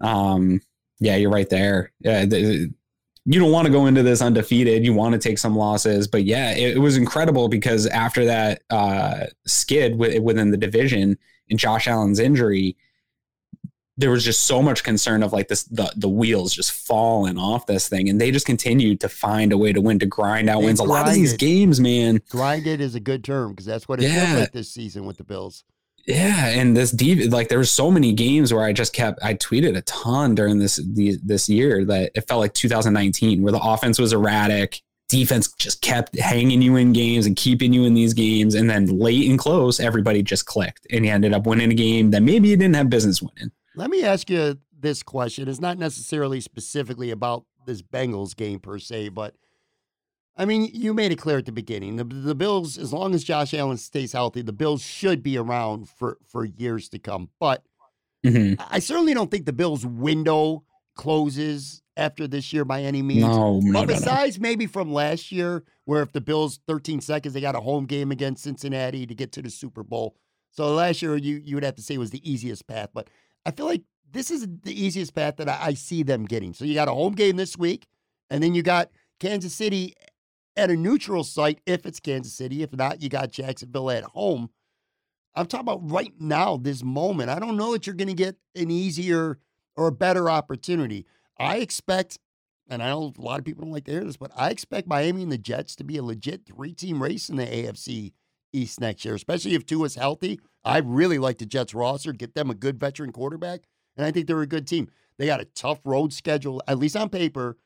[0.00, 0.60] um,
[1.00, 1.92] yeah, you're right there.
[2.00, 2.24] Yeah.
[2.24, 2.72] the-
[3.26, 4.84] you don't want to go into this undefeated.
[4.84, 8.62] You want to take some losses, but yeah, it, it was incredible because after that
[8.70, 11.16] uh, skid wi- within the division
[11.48, 12.76] and Josh Allen's injury,
[13.96, 17.66] there was just so much concern of like this the, the wheels just falling off
[17.66, 20.60] this thing and they just continued to find a way to win to grind out
[20.60, 23.86] They wins a lot of these games man Grinded is a good term because that's
[23.88, 24.26] what it Yeah.
[24.26, 25.62] feels like this season with the Bills.
[26.06, 29.34] Yeah and this deep like there were so many games where i just kept i
[29.34, 33.60] tweeted a ton during this the, this year that it felt like 2019 where the
[33.60, 38.14] offense was erratic defense just kept hanging you in games and keeping you in these
[38.14, 41.74] games and then late and close everybody just clicked and you ended up winning a
[41.74, 45.48] game that maybe you didn't have business winning Let me ask you this question.
[45.48, 49.34] It's not necessarily specifically about this Bengals game per se, but
[50.36, 51.96] I mean, you made it clear at the beginning.
[51.96, 55.88] The, the Bills, as long as Josh Allen stays healthy, the Bills should be around
[55.88, 57.30] for, for years to come.
[57.38, 57.62] But
[58.24, 58.56] Mhm.
[58.70, 60.64] I certainly don't think the Bills' window
[60.96, 63.20] closes after this year by any means.
[63.22, 63.86] no no, But no, no.
[63.86, 67.84] besides maybe from last year, where if the Bills 13 seconds, they got a home
[67.84, 70.16] game against Cincinnati to get to the Super Bowl.
[70.50, 72.88] So last year you you would have to say was the easiest path.
[72.94, 73.08] But
[73.44, 76.54] I feel like this is the easiest path that I, I see them getting.
[76.54, 77.86] So you got a home game this week,
[78.30, 78.88] and then you got
[79.20, 79.94] Kansas City
[80.56, 82.62] at a neutral site if it's Kansas City.
[82.62, 84.50] If not, you got Jacksonville at home.
[85.34, 87.30] I'm talking about right now, this moment.
[87.30, 89.38] I don't know that you're going to get an easier
[89.76, 91.06] or a better opportunity.
[91.38, 92.18] I expect,
[92.68, 94.86] and I know a lot of people don't like to hear this, but I expect
[94.86, 98.12] Miami and the Jets to be a legit three team race in the AFC
[98.52, 100.38] East next year, especially if Tua's healthy.
[100.64, 103.62] I really like the Jets roster, get them a good veteran quarterback,
[103.96, 104.88] and I think they're a good team.
[105.18, 107.56] They got a tough road schedule, at least on paper.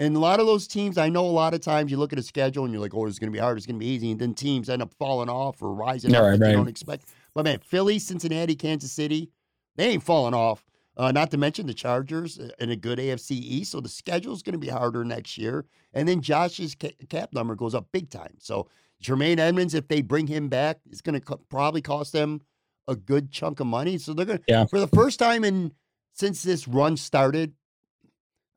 [0.00, 2.18] And a lot of those teams, I know a lot of times you look at
[2.20, 3.90] a schedule and you're like, oh, it's going to be hard, it's going to be
[3.90, 4.12] easy.
[4.12, 6.68] And then teams end up falling off or rising Yeah, up right, that you don't
[6.68, 7.06] expect.
[7.34, 9.30] But man, Philly, Cincinnati, Kansas City,
[9.76, 10.64] they ain't falling off.
[10.96, 13.70] Uh, not to mention the Chargers uh, and a good AFC East.
[13.72, 15.64] So the schedule is going to be harder next year.
[15.92, 18.34] And then Josh's ca- cap number goes up big time.
[18.38, 18.68] So
[19.02, 22.40] Jermaine Edmunds, if they bring him back, it's going to co- probably cost them
[22.88, 23.98] a good chunk of money.
[23.98, 24.64] So they're going to, Yeah.
[24.64, 25.72] for the first time in
[26.14, 27.52] since this run started,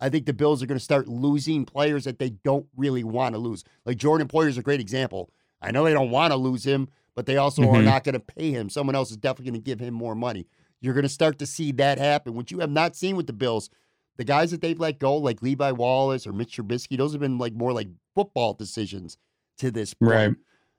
[0.01, 3.35] I think the Bills are going to start losing players that they don't really want
[3.35, 3.63] to lose.
[3.85, 5.29] Like Jordan Poyer is a great example.
[5.61, 7.83] I know they don't want to lose him, but they also are Mhm.
[7.85, 8.69] not going to pay him.
[8.69, 10.47] Someone else is definitely going to give him more money.
[10.81, 13.33] You're going to start to see that happen, which you have not seen with the
[13.33, 13.69] Bills.
[14.17, 17.37] The guys that they've let go, like Levi Wallace or Mitch Trubisky, those have been
[17.37, 19.17] like more like football decisions
[19.59, 20.11] to this point.
[20.11, 20.35] Right.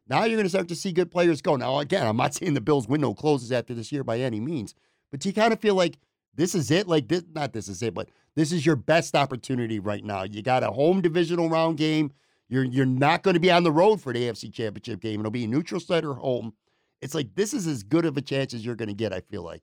[0.09, 1.55] Now you're going to start to see good players go.
[1.55, 4.75] Now, again, I'm not saying the Bills' window closes after this year by any means,
[5.13, 5.99] but do you kind of feel like
[6.35, 6.89] this is it?
[6.89, 10.23] Like this, not this is it, but this is your best opportunity right now.
[10.23, 12.13] You got a home divisional round game.
[12.49, 15.21] You're you're not going to be on the road for the AFC Championship game.
[15.21, 16.53] It'll be a neutral site or home.
[17.01, 19.13] It's like this is as good of a chance as you're going to get.
[19.13, 19.63] I feel like.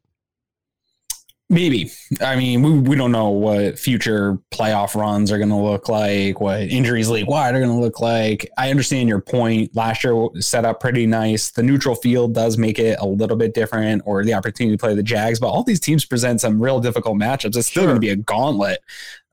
[1.51, 1.91] Maybe.
[2.21, 6.39] I mean, we, we don't know what future playoff runs are going to look like,
[6.39, 8.47] what injuries league wide are going to look like.
[8.55, 9.75] I understand your point.
[9.75, 11.49] Last year set up pretty nice.
[11.49, 14.93] The neutral field does make it a little bit different, or the opportunity to play
[14.93, 15.39] the Jags.
[15.39, 17.57] But all these teams present some real difficult matchups.
[17.57, 17.87] It's still Sure.
[17.93, 18.79] going to be a gauntlet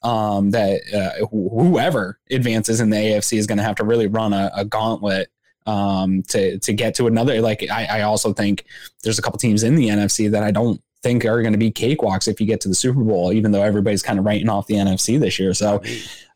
[0.02, 4.06] um, that uh, wh- whoever advances in the AFC is going to have to really
[4.06, 5.28] run a, a gauntlet
[5.66, 7.42] um, to to get to another.
[7.42, 8.64] Like I, I also think
[9.02, 11.70] there's a couple teams in the NFC that I don't think are going to be
[11.70, 14.66] cakewalks if you get to the Super Bowl, even though everybody's kind of writing off
[14.66, 15.54] the NFC this year.
[15.54, 15.80] So,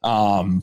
[0.05, 0.63] um,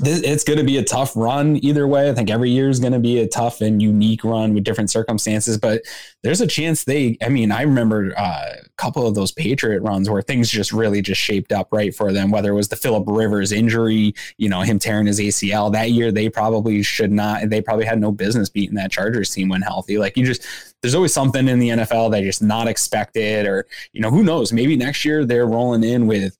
[0.00, 2.08] it's going to be a tough run either way.
[2.08, 4.90] I think every year is going to be a tough and unique run with different
[4.90, 5.82] circumstances, but
[6.22, 10.08] there's a chance they, I mean, I remember uh, a couple of those Patriot runs
[10.08, 13.04] where things just really just shaped up right for them, whether it was the Philip
[13.06, 17.60] Rivers injury, you know, him tearing his ACL that year, they probably should not, they
[17.60, 19.98] probably had no business beating that Chargers team when healthy.
[19.98, 20.46] Like you just,
[20.80, 24.52] there's always something in the NFL that just not expected, or, you know, who knows,
[24.52, 26.38] maybe next year they're rolling in with,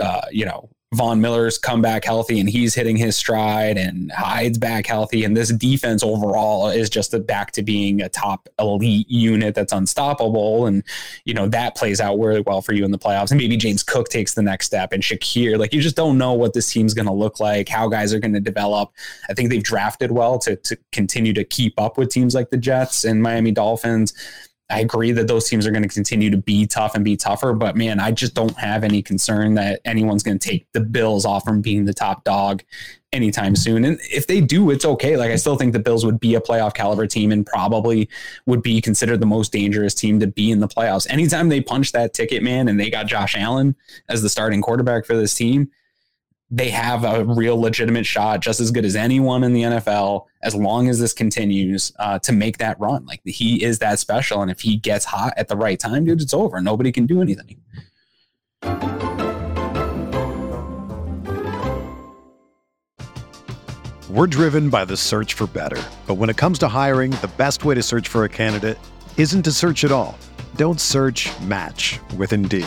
[0.00, 4.56] uh, you know, Von Miller's come back healthy and he's hitting his stride and Hyde's
[4.56, 5.24] back healthy.
[5.24, 9.72] And this defense overall is just a, back to being a top elite unit that's
[9.72, 10.66] unstoppable.
[10.66, 10.84] And,
[11.24, 13.32] you know, that plays out really well for you in the playoffs.
[13.32, 15.58] And maybe James Cook takes the next step and Shakir.
[15.58, 18.20] Like you just don't know what this team's going to look like, how guys are
[18.20, 18.92] going to develop.
[19.28, 22.56] I think they've drafted well to, to continue to keep up with teams like the
[22.56, 24.14] Jets and Miami Dolphins.
[24.68, 27.52] I agree that those teams are going to continue to be tough and be tougher,
[27.52, 31.24] but man, I just don't have any concern that anyone's going to take the Bills
[31.24, 32.64] off from being the top dog
[33.12, 33.84] anytime soon.
[33.84, 35.16] And if they do, it's okay.
[35.16, 38.08] Like I still think the Bills would be a playoff caliber team and probably
[38.46, 41.06] would be considered the most dangerous team to be in the playoffs.
[41.08, 43.76] Anytime they punch that ticket, man, and they got Josh Allen
[44.08, 45.70] as the starting quarterback for this team,
[46.50, 50.54] they have a real legitimate shot, just as good as anyone in the NFL, as
[50.54, 53.04] long as this continues uh, to make that run.
[53.04, 56.22] Like he is that special, and if he gets hot at the right time, dude,
[56.22, 56.60] it's over.
[56.60, 57.60] Nobody can do anything.
[64.08, 67.64] We're driven by the search for better, but when it comes to hiring, the best
[67.64, 68.78] way to search for a candidate
[69.16, 70.16] isn't to search at all.
[70.54, 71.28] Don't search.
[71.40, 72.66] Match with Indeed.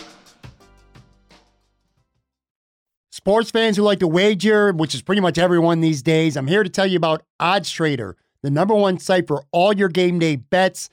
[3.21, 6.63] Sports fans who like to wager, which is pretty much everyone these days, I'm here
[6.63, 10.37] to tell you about Odds Trader, the number one site for all your game day
[10.37, 10.89] bets.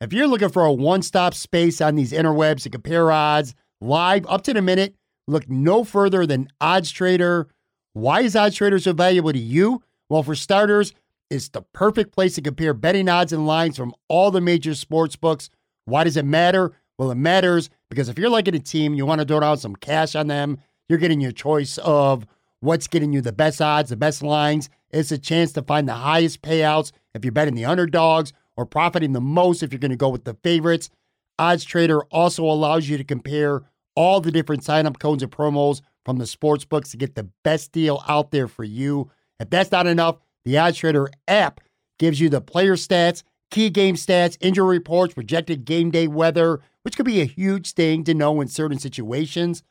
[0.00, 4.24] If you're looking for a one stop space on these interwebs to compare odds live
[4.26, 4.94] up to the minute,
[5.28, 7.46] look no further than Odds Trader.
[7.92, 9.82] Why is Odds Trader so valuable to you?
[10.08, 10.94] Well, for starters,
[11.28, 15.14] it's the perfect place to compare betting odds and lines from all the major sports
[15.14, 15.50] books.
[15.84, 16.72] Why does it matter?
[16.98, 19.76] Well, it matters because if you're liking a team, you want to throw down some
[19.76, 20.56] cash on them
[20.88, 22.26] you're getting your choice of
[22.60, 24.68] what's getting you the best odds, the best lines.
[24.90, 29.12] It's a chance to find the highest payouts if you're betting the underdogs or profiting
[29.12, 30.90] the most if you're going to go with the favorites.
[31.38, 33.62] Odds Trader also allows you to compare
[33.94, 37.72] all the different sign-up codes and promos from the sports books to get the best
[37.72, 39.10] deal out there for you.
[39.40, 41.60] If that's not enough, the Odds Trader app
[41.98, 46.96] gives you the player stats, key game stats, injury reports, projected game day weather, which
[46.96, 49.62] could be a huge thing to know in certain situations.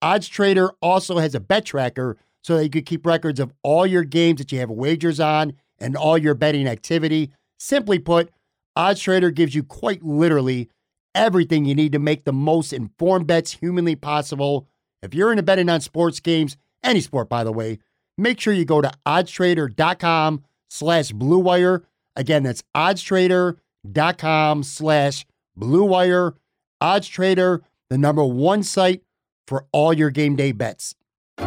[0.00, 3.86] Odds Trader also has a bet tracker so that you can keep records of all
[3.86, 7.30] your games that you have wagers on and all your betting activity.
[7.58, 8.30] Simply put,
[8.76, 10.68] Odds Trader gives you quite literally
[11.14, 14.68] everything you need to make the most informed bets humanly possible.
[15.02, 17.78] If you're into betting on sports games, any sport by the way,
[18.16, 21.82] make sure you go to oddstrader.com slash bluewire.
[22.14, 25.26] Again, that's oddstrader.com slash
[25.58, 26.34] bluewire.
[26.80, 29.02] Odds Trader, the number one site
[29.48, 30.94] for all your game day bets.
[31.38, 31.46] All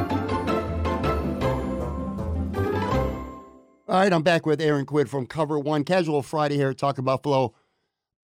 [4.00, 7.54] right, I'm back with Aaron Quinn from Cover One Casual Friday here talking Buffalo.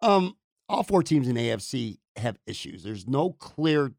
[0.02, 0.36] Um,
[0.68, 2.84] all four teams in AFC have issues.
[2.84, 3.92] There's no clear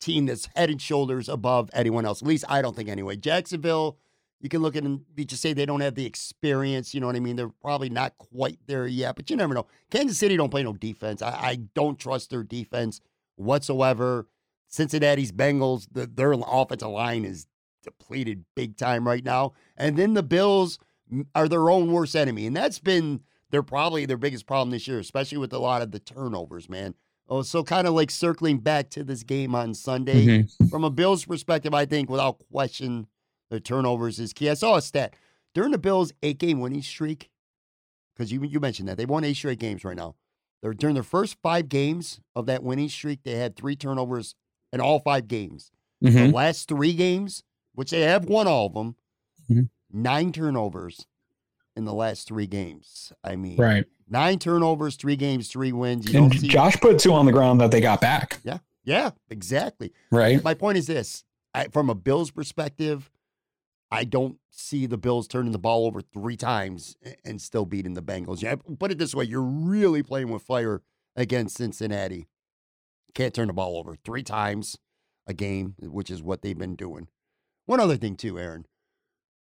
[0.00, 2.22] team that's head and shoulders above anyone else.
[2.22, 3.16] At least I don't think anyway.
[3.16, 3.98] Jacksonville,
[4.40, 6.94] you can look at and just say they don't have the experience.
[6.94, 7.36] You know what I mean?
[7.36, 9.66] They're probably not quite there yet, but you never know.
[9.90, 11.22] Kansas City don't play no defense.
[11.22, 13.00] I, I don't trust their defense
[13.36, 14.26] whatsoever.
[14.72, 17.46] Cincinnati's Bengals, the, their offensive line is
[17.82, 19.52] depleted big time right now.
[19.76, 20.78] And then the Bills
[21.34, 22.46] are their own worst enemy.
[22.46, 25.90] And that's been they're probably their biggest problem this year, especially with a lot of
[25.90, 26.94] the turnovers, man.
[27.28, 30.26] Oh, so kind of like circling back to this game on Sunday.
[30.26, 30.70] Mhm.
[30.70, 33.06] From a Bills perspective, I think without question,
[33.50, 34.48] the turnovers is key.
[34.48, 35.14] I saw a stat
[35.54, 37.30] during the Bills' eight game winning streak,
[38.14, 40.14] because you you mentioned that they won eight straight games right now.
[40.62, 44.34] They're during their first five games of that winning streak, they had three turnovers
[44.72, 45.70] in all five games.
[46.00, 46.32] The Mhm.
[46.32, 48.96] last three games, which they have won all of them,
[49.50, 49.68] Mhm.
[49.90, 51.06] nine turnovers
[51.76, 53.12] in the last three games.
[53.22, 53.84] I mean, Right.
[54.08, 56.06] nine turnovers, three games, three wins.
[56.12, 58.40] You And don't see, Josh put two on the ground that they got back.
[58.44, 59.92] yeah, Yeah, exactly.
[60.10, 60.42] Right.
[60.42, 61.22] My point is this:
[61.54, 63.10] I, from a Bills perspective,
[63.92, 68.02] I don't see the Bills turning the ball over three times and still beating the
[68.02, 68.42] Bengals.
[68.42, 70.82] Yeah, put it this way: you're really playing with fire
[71.14, 72.26] against Cincinnati.
[73.14, 74.76] Can't turn the ball over three times
[75.26, 77.08] a game, which is what they've been doing.
[77.66, 78.66] One other thing too, Aaron.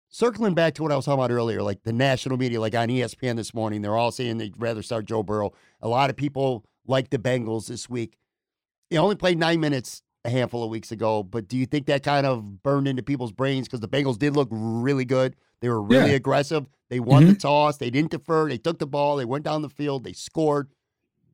[0.08, 2.88] Circling back to what I was talking about earlier, like the national media, like on
[2.88, 5.52] ESPN this morning, they're all saying they'd rather start Joe Burrow.
[5.82, 8.16] A lot of people like the Bengals this week.
[8.88, 12.04] He only played nine minutes a handful of weeks ago, but do you think that
[12.04, 15.34] kind of burned into people's brains because the Bengals did look really good?
[15.60, 16.16] They were really Yeah.
[16.16, 16.66] aggressive.
[16.88, 17.38] They won the mm-hmm.
[17.38, 17.78] toss.
[17.78, 18.48] They didn't defer.
[18.48, 19.16] They took the ball.
[19.16, 20.04] They went down the field.
[20.04, 20.68] They scored.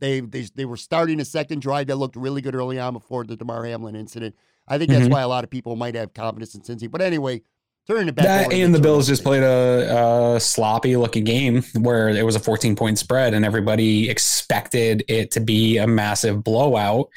[0.03, 3.23] They they they were starting a second drive that looked really good early on before
[3.25, 4.35] the Damar Hamlin incident.
[4.67, 5.12] I think that's Mhm.
[5.12, 6.91] why a lot of people might have confidence in Cincy.
[6.91, 7.43] But anyway,
[7.87, 8.25] turning it back.
[8.49, 12.41] That and the Bills just played a, a sloppy looking game where it was a
[12.41, 17.09] 14 point spread and everybody expected it to be a massive blowout.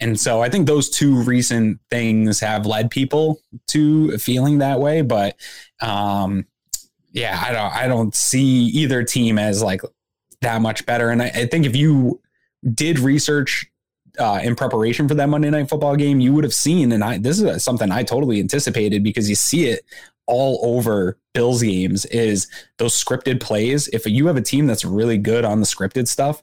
[0.00, 5.02] And so I think those two recent things have led people to feeling that way.
[5.02, 5.36] But
[5.80, 6.46] um,
[7.12, 9.82] yeah, I don't I don't see either team as like
[10.40, 11.10] that much better.
[11.10, 12.20] And I, I think if you
[12.74, 13.66] did research
[14.18, 17.18] uh, in preparation for that Monday night football game, you would have seen, and I
[17.18, 19.84] this is something I totally anticipated because you see it
[20.26, 22.46] all over Bills games is
[22.78, 23.88] those scripted plays.
[23.88, 26.42] If you have a team that's really good on the scripted stuff,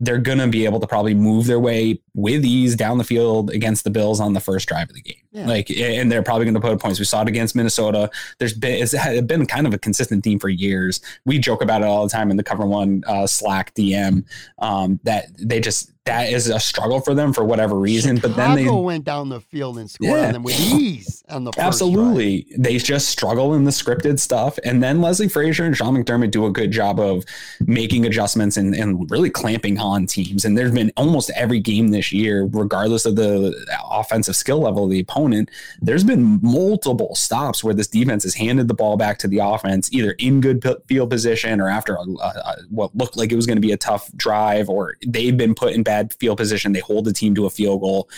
[0.00, 3.50] they're going to be able to probably move their way with ease down the field
[3.50, 5.22] against the Bills on the first drive of the game.
[5.32, 5.46] Yeah.
[5.46, 6.98] Like, and they're probably going to put up points.
[6.98, 8.10] We saw it against Minnesota.
[8.38, 11.00] There's been, it's been kind of a consistent theme for years.
[11.24, 14.24] We joke about it all the time in the cover one uh, Slack DM
[14.58, 18.18] um, that they just, that is a struggle for them for whatever reason.
[18.18, 20.26] but then they, Chicago went down the field and scored Yeah.
[20.28, 21.66] on them with ease on the first drive.
[21.68, 22.46] Absolutely.
[22.56, 24.58] They just struggle in the scripted stuff.
[24.64, 27.24] And then Leslie Frazier and Sean McDermott do a good job of
[27.60, 30.44] making adjustments and, and really clamping on teams.
[30.44, 33.54] And there's been almost every game this year, regardless of the
[33.90, 38.68] offensive skill level of the opponent, there's been multiple stops where this defense has handed
[38.68, 42.56] the ball back to the offense, either in good field position or after a, a,
[42.70, 45.72] what looked like it was going to be a tough drive, or they've been put
[45.72, 46.72] in bad field position.
[46.72, 48.08] They hold the team to a field goal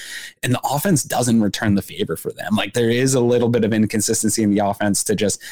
[0.42, 2.54] and the offense doesn't return the favor for them.
[2.54, 5.42] Like there is a little bit of inconsistency in the offense to just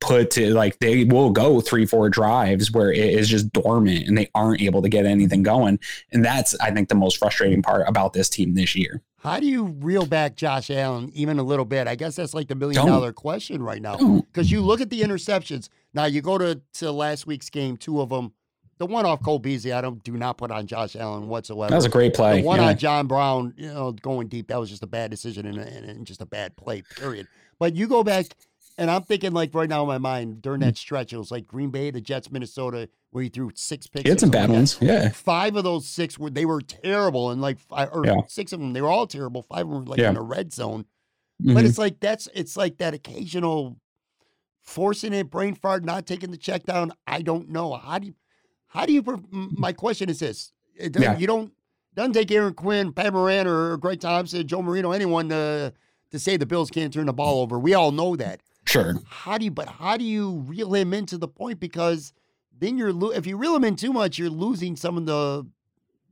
[0.00, 4.16] put to like they will go three, four drives where it is just dormant and
[4.16, 5.78] they aren't able to get anything going.
[6.12, 9.02] And that's, I think, the most frustrating part about this team this year.
[9.18, 11.88] How do you reel back Josh Allen even a little bit?
[11.88, 12.88] I guess that's like the million Don't.
[12.88, 13.96] dollar question right now.
[13.96, 15.68] Because you look at the interceptions.
[15.94, 18.32] Now you go to, to last week's game, two of them.
[18.78, 21.70] The one off Cole Beasley, I don't do not put on Josh Allen whatsoever.
[21.70, 22.40] That was a great play.
[22.42, 22.68] The one Yeah.
[22.68, 25.86] on John Brown, you know, going deep, that was just a bad decision and, and,
[25.88, 27.26] and just a bad play, period.
[27.58, 28.26] But you go back,
[28.76, 31.46] and I'm thinking like right now in my mind during that stretch, it was like
[31.46, 34.02] Green Bay, the Jets, Minnesota, where he threw six picks.
[34.02, 34.76] He had some bad ones.
[34.82, 35.08] Yeah.
[35.08, 38.20] Five of those six were they were terrible, and like five or Yeah.
[38.28, 39.42] six of them they were all terrible.
[39.42, 40.10] Five of them were like Yeah.
[40.10, 40.84] in the red zone.
[41.40, 41.68] But Mhm.
[41.68, 43.76] it's like that's it's like that occasional
[44.62, 46.92] forcing it, brain fart, not taking the check down.
[47.06, 48.14] I don't know how do you
[48.76, 49.02] how do you?
[49.32, 51.18] My question is this: it doesn't, Yeah.
[51.18, 51.52] you don't
[51.94, 55.72] doesn't take Aaron Quinn, Pat Moran, or Greg Thompson, Joe Marino, anyone to
[56.10, 57.58] to say the Bills can't turn the ball over.
[57.58, 58.40] We all know that.
[58.66, 58.94] Sure.
[59.06, 59.50] How do you?
[59.50, 61.58] But how do you reel him into the point?
[61.60, 62.12] Because
[62.58, 65.46] then you're lo- if you reel him in too much, you're losing some of the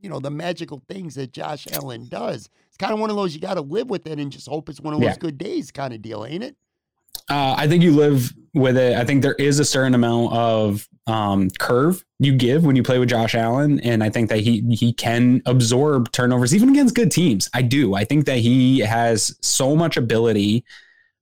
[0.01, 2.49] you know the magical things that Josh Allen does.
[2.67, 4.69] It's kind of one of those you got to live with it and just hope
[4.69, 5.17] it's one of those Yeah.
[5.17, 6.55] good days kind of deal, ain't it?
[7.29, 8.97] Uh, I think you live with it.
[8.97, 12.97] I think there is a certain amount of um, curve you give when you play
[12.97, 17.11] with Josh Allen, and I think that he he can absorb turnovers even against good
[17.11, 17.49] teams.
[17.53, 17.93] I do.
[17.93, 20.63] I think that he has so much ability,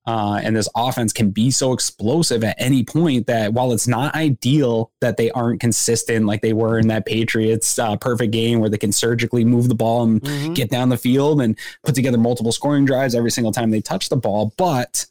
[0.05, 4.15] uh, and this offense can be so explosive at any point that while it's not
[4.15, 8.69] ideal that they aren't consistent like they were in that Patriots uh, perfect game where
[8.69, 10.55] they can surgically move the ball and Mhm.
[10.55, 14.07] get down the field and put together multiple scoring drives every single time they touch
[14.09, 15.07] the ball, but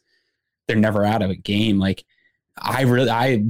[0.68, 1.79] they're never out of a game.
[1.79, 2.05] Like
[2.59, 3.44] I really, I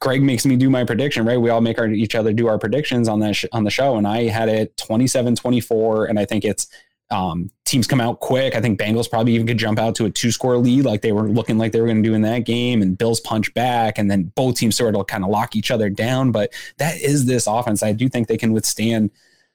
[0.00, 1.40] Greg makes me do my prediction, right?
[1.40, 3.96] We all make our each other do our predictions on that sh- on the show,
[3.96, 6.68] and I had it 27-24, and I think it's
[7.12, 8.54] um, teams come out quick.
[8.54, 11.12] I think Bengals probably even could jump out to a two score lead like they
[11.12, 12.82] were looking like they were going to do in that game.
[12.82, 15.90] And Bills punch back, and then both teams sort of kind of lock each other
[15.90, 16.32] down.
[16.32, 17.82] But that is this offense.
[17.82, 19.10] I do think they can withstand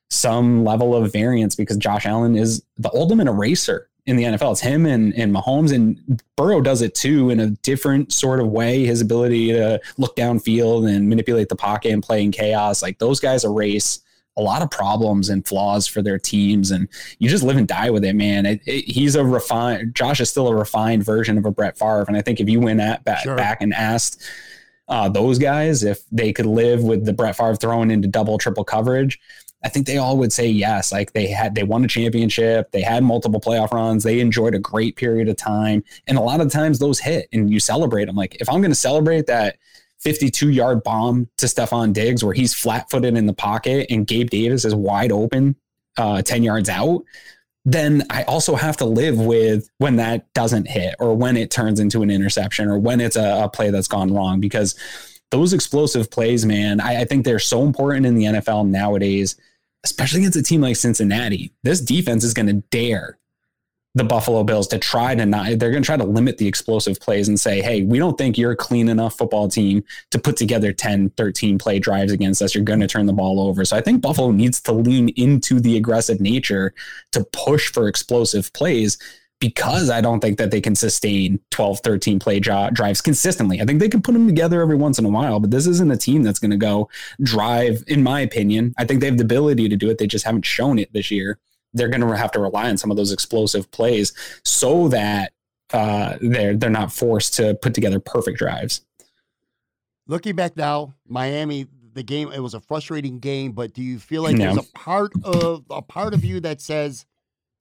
[0.09, 4.53] some level of variance because Josh Allen is the ultimate eraser in the NFL.
[4.53, 8.47] It's him and, and Mahomes and Burrow does it too in a different sort of
[8.47, 8.85] way.
[8.85, 13.19] His ability to look downfield and manipulate the pocket and play in chaos, like those
[13.19, 13.99] guys erase
[14.37, 16.87] a lot of problems and flaws for their teams, and
[17.17, 18.45] you just live and die with it, man.
[18.45, 19.95] It, it, he's a refined.
[19.95, 22.59] Josh is still a refined version of a Brett Favre, and I think if you
[22.59, 23.35] went at back, sure.
[23.35, 24.23] back and asked
[24.87, 28.63] uh, those guys if they could live with the Brett Favre throwing into double, triple
[28.63, 29.19] coverage,
[29.63, 30.91] I think they all would say yes.
[30.91, 34.59] Like they had, they won a championship, they had multiple playoff runs, they enjoyed a
[34.59, 38.15] great period of time, and a lot of times those hit, and you celebrate them.
[38.15, 39.57] Like if I'm going to celebrate that
[39.99, 44.29] 52 yard bomb to Stefon Diggs where he's flat footed in the pocket and Gabe
[44.29, 45.55] Davis is wide open
[45.97, 47.03] uh, 10 yards out,
[47.65, 51.79] then I also have to live with when that doesn't hit or when it turns
[51.79, 54.75] into an interception or when it's a, a play that's gone wrong because
[55.31, 59.35] those explosive plays, man, I, I think they're so important in the NFL nowadays,
[59.87, 61.53] especially against a team like Cincinnati.
[61.63, 63.17] This defense is going to dare
[63.95, 66.99] the Buffalo Bills to try to not, they're going to try to limit the explosive
[66.99, 70.37] plays and say, hey, we don't think you're a clean enough football team to put
[70.37, 72.53] together 10, 13 play drives against us.
[72.53, 73.65] You're going to turn the ball over.
[73.65, 76.73] So I think Buffalo needs to lean into the aggressive nature
[77.13, 78.97] to push for explosive plays
[79.39, 83.61] because I don't think that they can sustain 12, 13 play drives consistently.
[83.61, 85.91] I think they can put them together every once in a while, but this isn't
[85.91, 86.89] a team that's going to go
[87.21, 88.73] drive, in my opinion.
[88.77, 89.99] I think they have the ability to do it.
[89.99, 91.39] They just haven't shown it this year
[91.73, 94.13] they're going to have to rely on some of those explosive plays
[94.43, 95.33] so that
[95.73, 98.81] uh, they're they're not forced to put together perfect drives.
[100.07, 104.23] Looking back now, Miami, the game it was a frustrating game, but do you feel
[104.23, 104.45] like no.
[104.45, 107.05] there's a part of a part of you that says,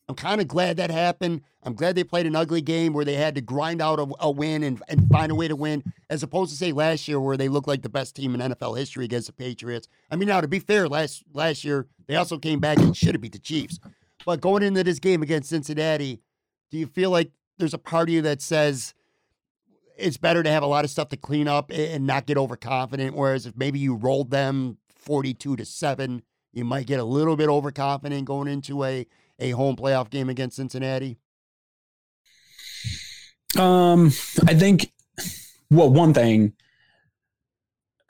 [0.09, 1.43] "I'm kind of glad that happened.
[1.63, 4.31] I'm glad they played an ugly game where they had to grind out a, a
[4.31, 7.37] win and, and find a way to win, as opposed to say last year where
[7.37, 9.89] they looked like the best team in NFL history against the Patriots.
[10.11, 13.15] I mean, now to be fair, last last year they also came back and should
[13.15, 13.81] have beat the Chiefs.
[14.25, 16.21] But going into this game against Cincinnati,
[16.71, 18.95] do you feel like there's a part of you that says
[19.97, 23.15] it's better to have a lot of stuff to clean up and not get overconfident?
[23.17, 27.49] Whereas if maybe you rolled them 42 to 7, you might get a little bit
[27.49, 29.07] overconfident going into a,
[29.39, 31.19] a home playoff game against Cincinnati?
[33.59, 34.09] Um,
[34.47, 34.93] I think,
[35.71, 36.53] well, one thing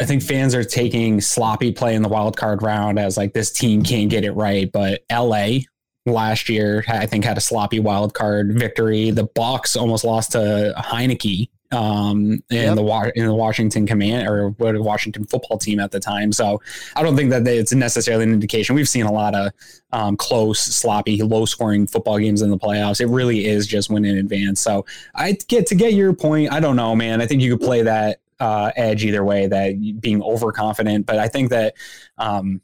[0.01, 3.51] I think fans are taking sloppy play in the wild card round as like this
[3.51, 5.61] team can't get it right, but LA
[6.07, 9.11] last year I think had a sloppy wild card victory.
[9.11, 12.77] The Bucks almost lost to Heinicke um, in yep.
[12.77, 16.33] the in the Washington command or what Washington football team at the time.
[16.33, 16.61] So
[16.95, 18.75] I don't think that they, it's necessarily an indication.
[18.75, 19.53] We've seen a lot of
[19.93, 23.01] um, close, sloppy, low scoring football games in the playoffs.
[23.01, 24.61] It really is just win in advance.
[24.61, 26.53] So I get to get your point.
[26.53, 27.21] I don't know, man.
[27.21, 31.07] I think you could play that uh, edge either way, that being overconfident.
[31.07, 31.75] But I think that
[32.19, 32.61] um,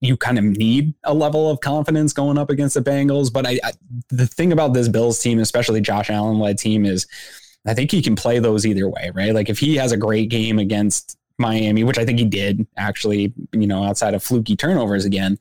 [0.00, 3.32] you kind of need a level of confidence going up against the Bengals.
[3.32, 3.72] But I, I
[4.08, 7.06] the thing about this Bills team, especially Josh Allen led team, is
[7.66, 9.34] I think he can play those either way, right?
[9.34, 13.32] Like if he has a great game against Miami, which I think he did actually,
[13.52, 15.38] you know, outside of fluky turnovers again,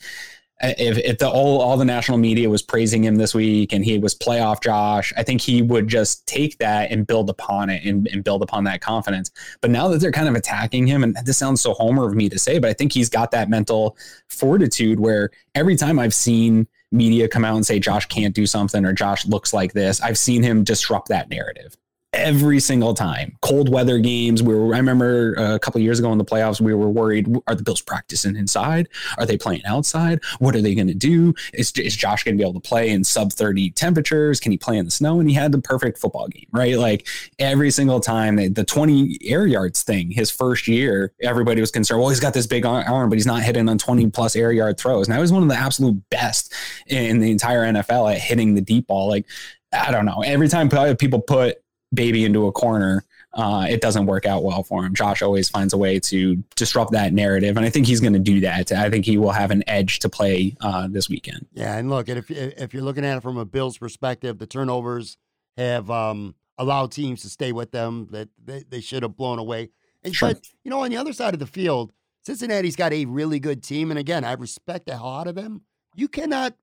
[0.63, 3.83] Uh, if, if the all, all the national media was praising him this week and
[3.83, 7.83] he was playoff Josh, I think he would just take that and build upon it
[7.83, 9.31] and, and build upon that confidence.
[9.59, 12.29] But now that they're kind of attacking him, and this sounds so homer of me
[12.29, 13.97] to say, but I think he's got that mental
[14.29, 18.85] fortitude where every time I've seen media come out and say Josh can't do something
[18.85, 21.75] or Josh looks like this, I've seen him disrupt that narrative
[22.15, 23.37] every single time.
[23.41, 24.41] Cold weather games.
[24.41, 27.27] We were, I remember uh, a couple years ago in the playoffs, we were worried:
[27.47, 28.87] Are the Bills practicing inside?
[29.17, 30.23] Are they playing outside?
[30.39, 31.33] What are they going to do?
[31.53, 34.39] Is, is Josh going to be able to play in sub thirty temperatures?
[34.39, 35.19] Can he play in the snow?
[35.19, 36.77] And he had the perfect football game, right?
[36.77, 37.07] Like
[37.39, 40.11] every single time, the twenty air yards thing.
[40.11, 41.99] His first year, everybody was concerned.
[41.99, 44.77] Well, he's got this big arm, but he's not hitting on twenty plus air yard
[44.79, 45.09] throws.
[45.09, 46.53] Now he's one of the absolute best
[46.87, 49.07] in the entire NFL at hitting the deep ball.
[49.07, 49.25] Like
[49.73, 50.21] I don't know.
[50.21, 51.57] Every time people put
[51.93, 53.05] baby into a corner,
[53.35, 54.95] uh, it doesn't work out well for him.
[54.95, 58.19] Josh always finds a way to disrupt that narrative, and I think he's going to
[58.19, 58.71] do that.
[58.71, 61.45] I think he will have an edge to play uh, this weekend.
[61.53, 65.17] Yeah, and look, if if you're looking at it from a Bills perspective, the turnovers
[65.57, 69.69] have um, allowed teams to stay with them that they, they should have blown away.
[70.03, 70.29] And, sure.
[70.29, 73.63] But you know, on the other side of the field, Cincinnati's got a really good
[73.63, 75.63] team, and again, I respect the hell out of them.
[75.93, 76.55] You cannot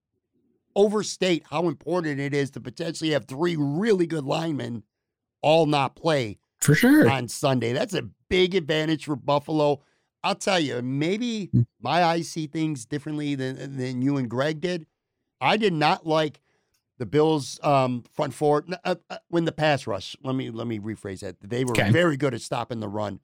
[0.75, 4.85] overstate how important it is to potentially have three really good linemen
[5.43, 7.73] all not play for sure on Sunday.
[7.73, 9.83] That's a big advantage for Buffalo.
[10.25, 11.63] I'll tell you, maybe hmm.
[11.81, 14.87] my eyes see things differently than than you and Greg did.
[15.41, 16.41] I did not like
[16.99, 20.17] the Bills' um, front four uh, uh, when the pass rush.
[20.23, 21.37] Let me let me rephrase that.
[21.41, 21.91] They were Okay.
[21.91, 23.19] very good at stopping the run,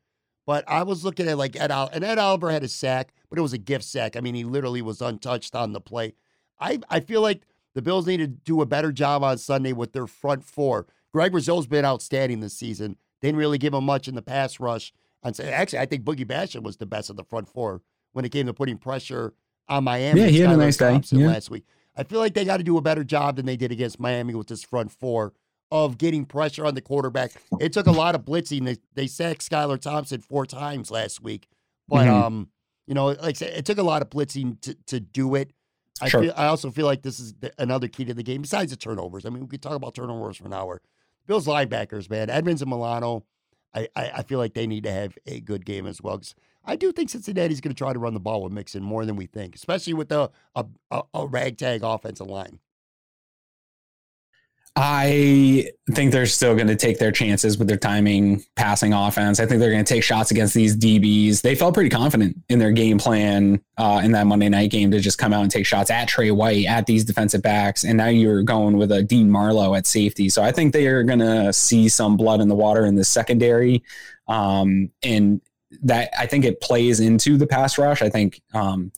[0.44, 3.38] but I was looking at like Ed Al- and Ed Oliver had a sack, but
[3.38, 4.16] it was a gift sack.
[4.16, 6.14] I mean, he literally was untouched on the play.
[6.58, 7.42] I I feel like
[7.74, 10.88] the Bills need to do a better job on Sunday with their front four.
[11.12, 12.96] Greg Rousseau's been outstanding this season.
[13.20, 14.92] Didn't really give him much in the pass rush.
[15.24, 17.82] Actually, I think Boogie Basham was the best of the front four
[18.12, 19.34] when it came to putting pressure
[19.68, 20.20] on Miami.
[20.20, 20.90] Yeah, he had a nice day.
[20.92, 21.26] Thompson Yeah.
[21.28, 21.64] last week.
[21.96, 24.34] I feel like they got to do a better job than they did against Miami
[24.34, 25.32] with this front four
[25.70, 27.32] of getting pressure on the quarterback.
[27.60, 28.64] It took a lot of blitzing.
[28.64, 31.48] They, they sacked Skylar Thompson four times last week,
[31.88, 32.22] but Mhm.
[32.22, 32.48] um,
[32.86, 35.52] you know, like I said, it took a lot of blitzing to, to do it.
[36.00, 36.22] I Sure.
[36.22, 38.76] feel, I also feel like this is the, another key to the game besides the
[38.76, 39.26] turnovers.
[39.26, 40.80] I mean, we could talk about turnovers for an hour.
[41.28, 43.24] Bills linebackers, man, Edmunds and Milano.
[43.74, 46.16] I, I, I feel like they need to have a good game as well.
[46.18, 49.04] 'cause I do think Cincinnati's going to try to run the ball with Mixon more
[49.06, 52.58] than we think, especially with the a, a, a ragtag offensive line.
[54.80, 59.40] I think they're still going to take their chances with their timing passing offense.
[59.40, 61.42] I think they're going to take shots against these DBs.
[61.42, 65.00] They felt pretty confident in their game plan uh, in that Monday night game to
[65.00, 67.82] just come out and take shots at Tre White, at these defensive backs.
[67.82, 70.28] And now you're going with a Dean Marlowe at safety.
[70.28, 73.04] So I think they are going to see some blood in the water in the
[73.04, 73.82] secondary.
[74.28, 75.40] Um, and
[75.82, 78.00] that I think it plays into the pass rush.
[78.00, 78.92] I think um,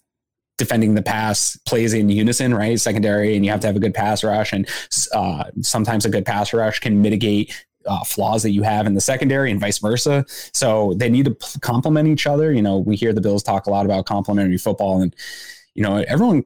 [0.60, 2.78] defending the pass plays in unison, right?
[2.78, 4.68] Secondary, and you have to have a good pass rush, and
[5.12, 9.00] uh, sometimes a good pass rush can mitigate uh, flaws that you have in the
[9.00, 10.24] secondary, and vice versa.
[10.52, 12.52] So they need to p- complement each other.
[12.52, 15.16] You know, we hear the Bills talk a lot about complementary football, and
[15.74, 16.44] you know, everyone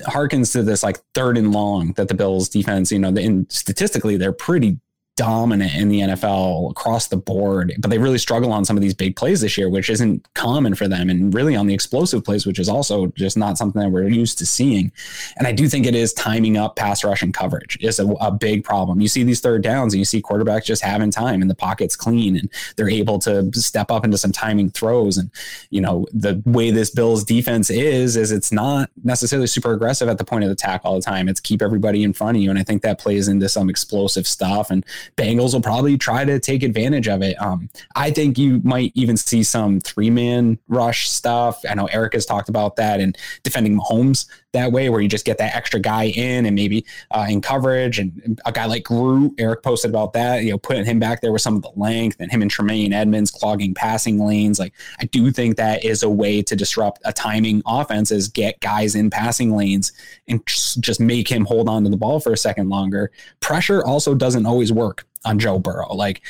[0.00, 4.16] harkens to this like third and long that the Bills defense, you know, and statistically
[4.16, 4.80] they're pretty
[5.16, 8.94] dominant in the NFL across the board, but they really struggle on some of these
[8.94, 12.46] big plays this year, which isn't common for them, and really on the explosive plays,
[12.46, 14.90] which is also just not something that we're used to seeing.
[15.36, 18.32] And I do think it is timing up pass rush and coverage is a, a
[18.32, 19.00] big problem.
[19.00, 21.94] You see these third downs, and you see quarterbacks just having time, and the pocket's
[21.94, 25.16] clean, and they're able to step up into some timing throws.
[25.16, 25.30] And
[25.70, 30.18] you know the way this Bills defense is, is it's not necessarily super aggressive at
[30.18, 31.28] the point of attack all the time.
[31.28, 34.26] It's keep everybody in front of you, and I think that plays into some explosive
[34.26, 34.84] stuff and
[35.16, 37.40] Bengals will probably try to take advantage of it.
[37.40, 41.62] Um, I think you might even see some three man rush stuff.
[41.68, 45.26] I know Eric has talked about that and defending Mahomes that way, where you just
[45.26, 47.98] get that extra guy in and maybe uh, in coverage.
[47.98, 51.30] And a guy like Groot, Eric posted about that, you know, putting him back there
[51.30, 54.58] with some of the length and him and Tremaine Edmunds clogging passing lanes.
[54.58, 58.58] Like, I do think that is a way to disrupt a timing offense is get
[58.60, 59.92] guys in passing lanes
[60.26, 60.40] and
[60.80, 63.10] just make him hold on to the ball for a second longer.
[63.40, 65.94] Pressure also doesn't always work on Joe Burrow.
[65.94, 66.22] Like,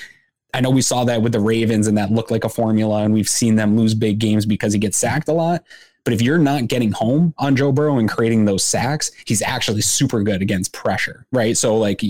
[0.52, 3.12] I know we saw that with the Ravens and that looked like a formula, and
[3.12, 5.64] we've seen them lose big games because he gets sacked a lot.
[6.04, 9.80] But if you're not getting home on Joe Burrow and creating those sacks, he's actually
[9.80, 11.56] super good against pressure, right?
[11.56, 12.02] So, like,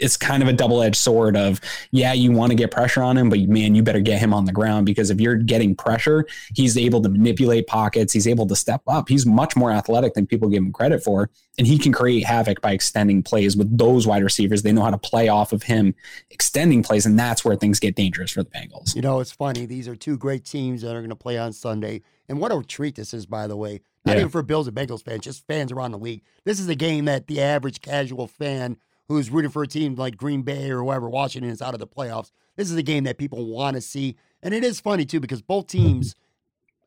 [0.00, 3.16] it's kind of a double edged sword of, yeah, you want to get pressure on
[3.16, 6.26] him, but man, you better get him on the ground because if you're getting pressure,
[6.54, 8.12] he's able to manipulate pockets.
[8.12, 9.08] He's able to step up.
[9.08, 11.30] He's much more athletic than people give him credit for.
[11.58, 14.62] And he can create havoc by extending plays with those wide receivers.
[14.62, 15.94] They know how to play off of him
[16.30, 17.04] extending plays.
[17.06, 18.94] And that's where things get dangerous for the Bengals.
[18.94, 19.66] You know, it's funny.
[19.66, 22.02] These are two great teams that are going to play on Sunday.
[22.28, 23.80] And what a treat this is, by the way.
[24.04, 24.20] Not Yeah.
[24.20, 26.22] even for Bills and Bengals fans, just fans around the league.
[26.44, 28.78] This is a game that the average casual fan
[29.10, 31.86] who's rooting for a team like Green Bay or whoever, Washington is out of the
[31.86, 32.30] playoffs.
[32.56, 34.16] This is a game that people want to see.
[34.40, 36.14] And it is funny, too, because both teams,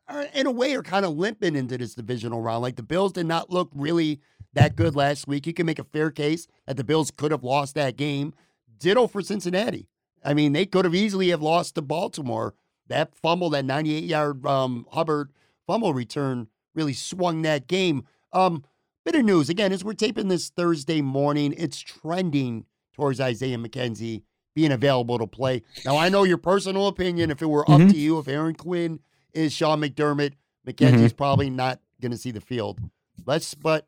[0.08, 2.62] are, in a way, are kind of limping into this divisional round.
[2.62, 4.20] Like the Bills did not look really
[4.54, 5.46] that good last week.
[5.46, 8.32] You can make a fair case that the Bills could have lost that game.
[8.78, 9.86] Ditto for Cincinnati.
[10.24, 12.54] I mean, they could have easily have lost to Baltimore.
[12.88, 15.30] That fumble, that 98 yard um, Hubbard
[15.66, 18.06] fumble return really swung that game.
[18.32, 18.64] Um,
[19.04, 21.54] bit of news again as we're taping this Thursday morning.
[21.56, 24.22] It's trending towards Isaiah McKenzie
[24.54, 25.62] being available to play.
[25.84, 27.30] Now I know your personal opinion.
[27.30, 27.90] If it were up Mhm.
[27.90, 29.00] to you, if Aaron Quinn
[29.32, 30.32] is Sean McDermott,
[30.66, 32.78] McKenzie's probably not going to see the field.
[33.26, 33.86] Let's, but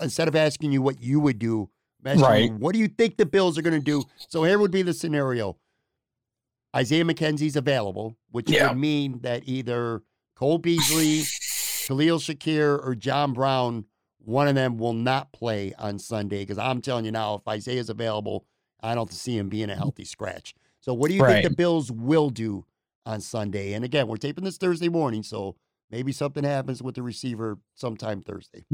[0.00, 1.70] instead of asking you what you would do,
[2.04, 2.52] you, Right.
[2.54, 4.04] what do you think the Bills are going to do?
[4.28, 5.56] So here would be the scenario.
[6.74, 8.68] Isaiah McKenzie's available, which Yeah.
[8.70, 10.02] would mean that either
[10.34, 11.22] Cole Beasley,
[11.86, 13.84] Khalil Shakir, or John Brown,
[14.28, 16.40] one of them will not play on Sunday.
[16.40, 18.44] Because I'm telling you now, if Isaiah's available,
[18.80, 20.54] I don't see him being a healthy scratch.
[20.80, 21.42] So what do you Right.
[21.42, 22.66] think the Bills will do
[23.06, 23.72] on Sunday?
[23.72, 25.56] And again, we're taping this Thursday morning, so
[25.90, 28.64] maybe something happens with the receiver sometime Thursday.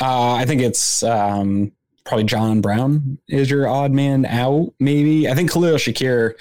[0.00, 1.70] Uh, I think it's um,
[2.04, 4.72] probably John Brown is your odd man out.
[4.80, 6.32] Maybe I think Khalil Shakir,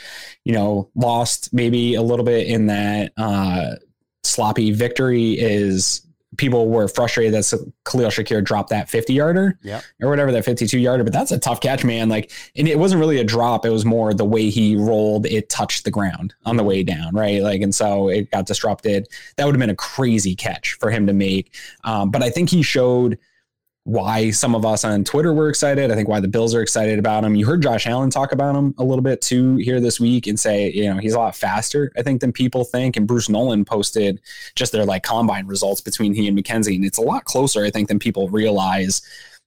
[0.45, 3.75] you know, lost maybe a little bit in that uh,
[4.23, 5.33] sloppy victory.
[5.33, 6.07] Is
[6.37, 9.81] people were frustrated that Khalil Shakir dropped that 50 yarder yeah.
[10.01, 12.09] or whatever, that 52 yarder, but that's a tough catch, man.
[12.09, 13.65] Like, and it wasn't really a drop.
[13.65, 17.13] It was more the way he rolled, it touched the ground on the way down.
[17.13, 17.41] Right.
[17.41, 19.07] Like, and so it got disrupted.
[19.35, 21.55] That would have been a crazy catch for him to make.
[21.83, 23.17] Um, but I think he showed,
[23.83, 25.89] why some of us on Twitter were excited.
[25.89, 27.33] I think why the Bills are excited about him.
[27.33, 30.39] You heard Josh Allen talk about him a little bit too here this week and
[30.39, 32.95] say, you know, he's a lot faster, I think, than people think.
[32.95, 34.21] And Bruce Nolan posted
[34.55, 36.75] just their like combine results between he and McKenzie.
[36.75, 39.01] And it's a lot closer, I think, than people realize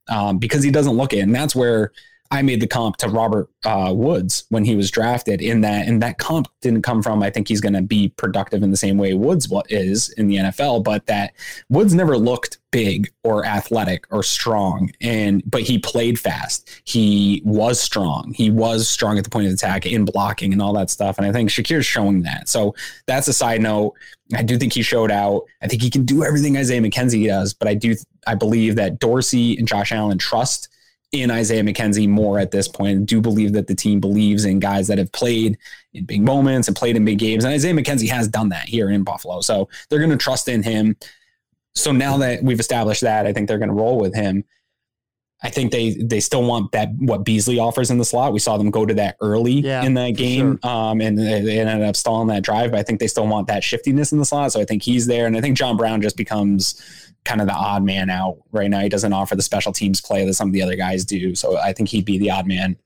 [0.09, 1.21] um, because he doesn't look it.
[1.21, 1.93] And that's where
[2.35, 5.41] I made the comp to Robert uh, Woods when he was drafted.
[5.41, 8.65] In that, and that comp didn't come from I think he's going to be productive
[8.65, 11.33] in the same way Woods is in the NFL, but that
[11.69, 16.69] Woods never looked big or athletic or strong, and but he played fast.
[16.83, 18.35] He was strong.
[18.35, 21.19] He was strong at the point of attack in blocking and all that stuff.
[21.19, 22.49] And I think Shakir's showing that.
[22.49, 22.75] So
[23.07, 23.95] that's a side note.
[24.35, 25.45] I do think he showed out.
[25.63, 27.95] I think he can do everything Isaiah McKenzie does, but I do
[28.27, 30.69] I believe that Dorsey and Josh Allen trust
[31.15, 33.01] in Isaiah McKenzie more at this point.
[33.01, 35.57] I do believe that the team believes in guys that have played
[35.93, 37.45] in big moments and played in big games.
[37.45, 39.41] And Isaiah McKenzie has done that here in Buffalo.
[39.41, 40.97] So they're going to trust in him.
[41.75, 44.45] So now that we've established that, I think they're going to roll with him.
[45.43, 48.33] I think they they still want that what Beasley offers in the slot.
[48.33, 50.71] We saw them go to that early yeah, in that game, sure.
[50.71, 52.71] um, and they ended up stalling that drive.
[52.71, 54.53] But I think they still want that shiftiness in the slot.
[54.53, 57.55] So I think he's there, and I think John Brown just becomes kind of the
[57.55, 58.81] odd man out right now.
[58.81, 61.35] He doesn't offer the special teams play that some of the other guys do.
[61.35, 62.77] So I think he'd be the odd man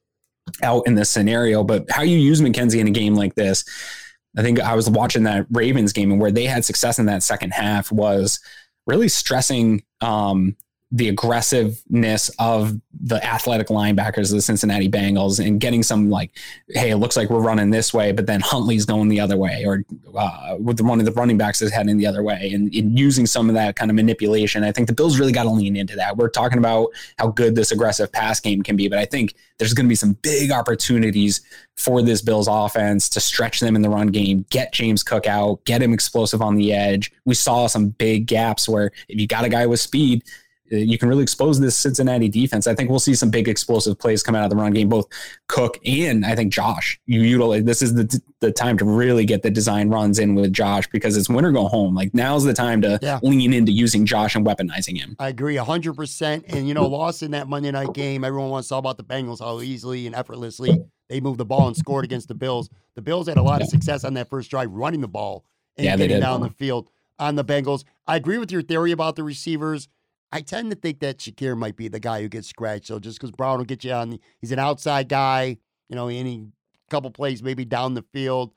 [0.63, 1.65] out in this scenario.
[1.65, 3.65] But how you use McKenzie in a game like this,
[4.37, 7.23] I think I was watching that Ravens game and where they had success in that
[7.23, 8.41] second half was
[8.87, 10.57] really stressing um,
[10.91, 16.31] the aggressiveness of the athletic linebackers of the Cincinnati Bengals and getting some like,
[16.69, 19.65] hey, it looks like we're running this way, but then Huntley's going the other way,
[19.67, 19.85] or
[20.17, 23.27] uh, with one of the running backs is heading the other way, and, and using
[23.27, 24.65] some of that kind of manipulation.
[24.65, 26.17] I think the Bills really got to lean into that.
[26.17, 29.75] We're talking about how good this aggressive pass game can be, but I think there's
[29.75, 31.43] going to be some big opportunities
[31.77, 35.63] for this Bills offense to stretch them in the run game, get James Cook out,
[35.65, 37.13] get him explosive on the edge.
[37.27, 40.25] We saw some big gaps where if you got a guy with speed
[40.71, 42.67] you can really expose this Cincinnati defense.
[42.67, 45.07] I think we'll see some big explosive plays come out of the run game, both
[45.47, 47.01] Cook and I think Josh.
[47.07, 50.53] You utilize this is the the time to really get the design runs in with
[50.53, 51.95] Josh because it's win or go home.
[51.95, 53.19] Like now's the time to yeah.
[53.23, 55.17] lean into using Josh and weaponizing him.
[55.19, 56.45] I agree hundred percent.
[56.49, 59.05] And you know, lost in that Monday night game, everyone wants to talk about the
[59.05, 62.69] Bengals how easily and effortlessly they moved the ball and scored against the Bills.
[62.95, 65.45] The Bills had a lot of success on that first drive running the ball
[65.77, 67.85] and yeah, getting down the field on the Bengals.
[68.07, 69.89] I agree with your theory about the receivers.
[70.31, 72.87] I tend to think that Shakir might be the guy who gets scratched.
[72.87, 75.59] So just because Brown will get you on, he's an outside guy,
[75.89, 76.47] you know, any
[76.91, 78.53] couple plays maybe down the field.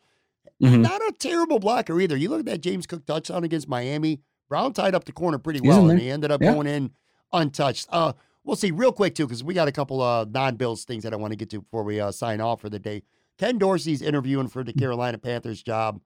[0.62, 0.82] Mm-hmm.
[0.82, 2.16] Not a terrible blocker either.
[2.16, 4.22] You look at that James Cook touchdown against Miami.
[4.50, 6.54] Brown tied up the corner pretty well, and he ended up yeah.
[6.54, 6.92] going in
[7.32, 7.88] untouched.
[7.90, 8.14] Uh,
[8.44, 11.14] we'll see real quick too, because we got a couple of uh, non-Bills things that
[11.14, 13.04] I want to get to before we uh, sign off for the day.
[13.38, 16.02] Ken Dorsey's interviewing for the Carolina Panthers job,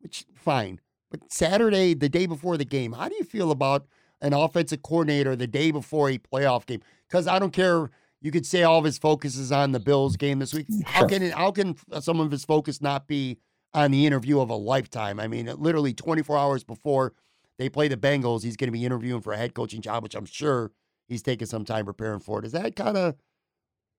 [0.00, 0.80] which fine.
[1.10, 3.86] But Saturday, the day before the game, how do you feel about
[4.24, 6.80] an offensive coordinator the day before a playoff game.
[7.08, 7.90] Because I don't care.
[8.20, 10.66] You could say all of his focus is on the Bills game this week.
[10.86, 13.36] How can it, how can some of his focus not be
[13.74, 15.20] on the interview of a lifetime?
[15.20, 17.12] I mean, literally 24 hours before
[17.58, 20.14] they play the Bengals, he's going to be interviewing for a head coaching job, which
[20.14, 20.72] I'm sure
[21.06, 22.42] he's taking some time preparing for.
[22.42, 23.14] Is that kind of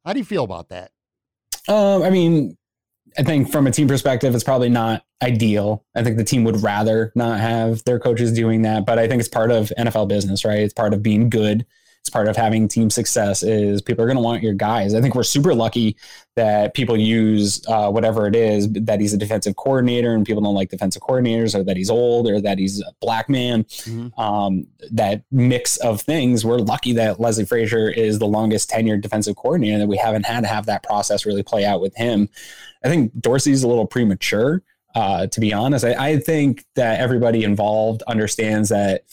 [0.03, 0.91] how do you feel about that?
[1.67, 2.57] Um, I mean,
[3.18, 5.86] I think from a team perspective, it's probably not ideal.
[5.95, 9.20] I think the team would rather not have their coaches doing that, but I think
[9.20, 10.60] it's part of NFL business, right?
[10.60, 11.66] It's part of being good.
[12.06, 14.93] It's part of having team success is people are going to want your guys.
[14.93, 15.97] I think we're super lucky
[16.36, 20.53] that people use uh, whatever it is that he's a defensive coordinator and people don't
[20.53, 23.64] like defensive coordinators or that he's old or that he's a black man.
[23.64, 24.22] Mm-hmm.
[24.22, 26.45] Um, that mix of things.
[26.45, 30.41] We're lucky that Leslie Frazier is the longest tenured defensive coordinator that we haven't had
[30.41, 32.30] to have that process really play out with him.
[32.84, 34.62] I think Dorsey's a little premature.
[34.93, 39.06] Uh, to be honest, I, I think that everybody involved understands that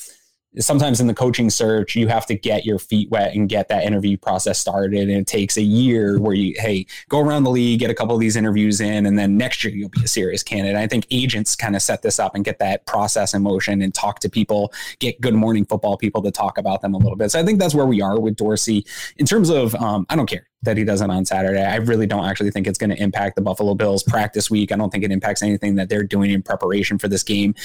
[0.59, 3.84] sometimes in the coaching search you have to get your feet wet and get that
[3.84, 7.80] interview process started and it takes a year where you hey go around the league
[7.80, 10.42] get a couple of these interviews in and then next year you'll be a serious
[10.42, 13.80] candidate i think agents kind of set this up and get that process in motion
[13.80, 17.16] and talk to people get good morning football people to talk about them a little
[17.16, 18.84] bit so i think that's where we are with dorsey
[19.16, 21.61] in terms of um, i don't care that he doesn't on Saturday.
[21.61, 24.70] I really don't actually think it's going to impact the Buffalo Bills practice week.
[24.70, 27.57] I don't think it impacts anything that they're doing in preparation for this game.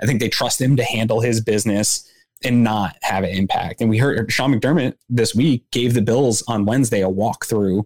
[0.00, 2.10] I think they trust him to handle his business
[2.44, 3.80] and not have an impact.
[3.80, 7.84] And we heard Sean McDermott this week gave the Bills on Wednesday a walkthrough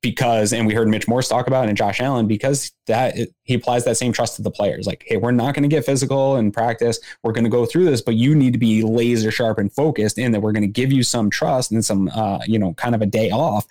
[0.00, 3.54] because, and we heard Mitch Morse talk about it and Josh Allen, because that he
[3.54, 4.86] applies that same trust to the players.
[4.86, 7.00] Like, hey, we're not going to get physical in practice.
[7.22, 10.18] We're going to go through this, but you need to be laser sharp and focused
[10.18, 12.94] in that we're going to give you some trust and some, uh, you know, kind
[12.94, 13.66] of a day off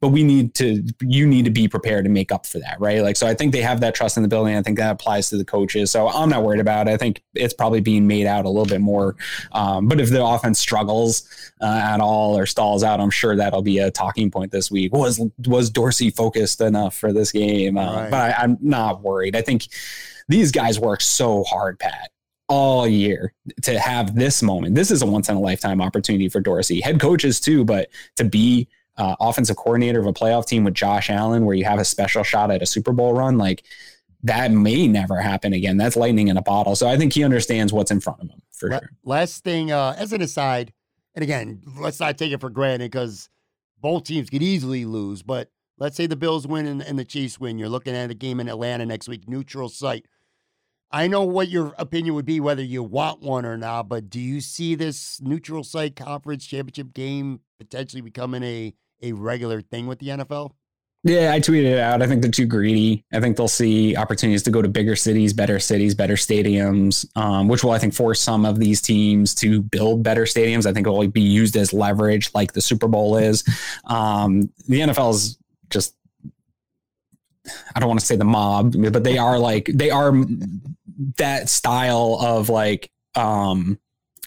[0.00, 3.02] but we need to you need to be prepared to make up for that right?
[3.02, 4.56] Like so i think they have that trust in the building.
[4.56, 5.90] I think that applies to the coaches.
[5.90, 6.92] So i'm not worried about it.
[6.92, 9.16] I think it's probably being made out a little bit more
[9.52, 11.28] um, but if the offense struggles
[11.60, 14.92] uh, at all or stalls out i'm sure that'll be a talking point this week.
[14.92, 17.76] Was was dorsey focused enough for this game?
[17.76, 18.10] Uh, right.
[18.10, 19.36] but I, i'm not worried.
[19.36, 19.68] I think
[20.28, 22.10] these guys work so hard pat
[22.48, 23.32] all year
[23.62, 24.74] to have this moment.
[24.74, 26.80] This is a once in a lifetime opportunity for Dorsey.
[26.80, 31.10] Head coaches too, but to be uh, offensive coordinator of a playoff team with Josh
[31.10, 33.62] Allen, where you have a special shot at a Super Bowl run, like
[34.22, 35.76] that may never happen again.
[35.76, 36.76] That's lightning in a bottle.
[36.76, 38.90] So I think he understands what's in front of him for sure.
[39.04, 40.72] Last thing, uh, as an aside,
[41.14, 43.28] and again, let's not take it for granted because
[43.80, 45.22] both teams could easily lose.
[45.22, 47.58] But let's say the Bills win and, and the Chiefs win.
[47.58, 50.06] You're looking at a game in Atlanta next week, neutral site.
[50.92, 54.20] I know what your opinion would be, whether you want one or not, but do
[54.20, 59.98] you see this neutral site conference championship game potentially becoming a a regular thing with
[59.98, 60.52] the NFL?
[61.02, 62.02] Yeah, I tweeted it out.
[62.02, 63.06] I think they're too greedy.
[63.10, 67.48] I think they'll see opportunities to go to bigger cities, better cities, better stadiums, um,
[67.48, 70.66] which will, I think, force some of these teams to build better stadiums.
[70.66, 73.44] I think it will be used as leverage, like the Super Bowl is.
[73.86, 75.38] Um, the NFL is
[75.70, 75.94] just,
[77.74, 80.12] I don't want to say the mob, but they are like, they are
[81.16, 83.78] that style of like, um,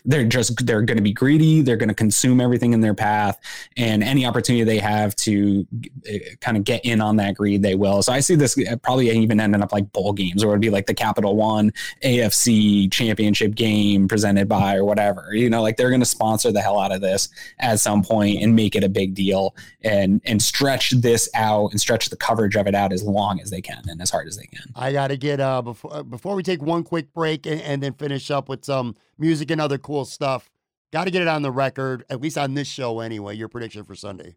[0.06, 3.40] they're just they're going to be greedy they're going to consume everything in their path
[3.78, 5.66] and any opportunity they have to
[6.10, 8.02] uh, kind of get in on that greed they will.
[8.04, 10.70] So i see this uh, probably even ending up like bowl games or it'd be
[10.70, 11.72] like the capital one
[12.04, 16.62] afc championship game presented by or whatever you know like they're going to sponsor the
[16.62, 17.30] hell out of this
[17.60, 21.80] at some point and make it a big deal and and stretch this out and
[21.80, 24.38] stretch the coverage of it out as long as they can and as hard as
[24.38, 24.72] they can.
[24.76, 27.84] I got to get uh before uh, before we take one quick break and, and
[27.84, 30.50] then finish up with some music and other cool stuff.
[30.92, 33.36] Got to get it on the record, at least on this show anyway.
[33.36, 34.36] Your prediction for Sunday.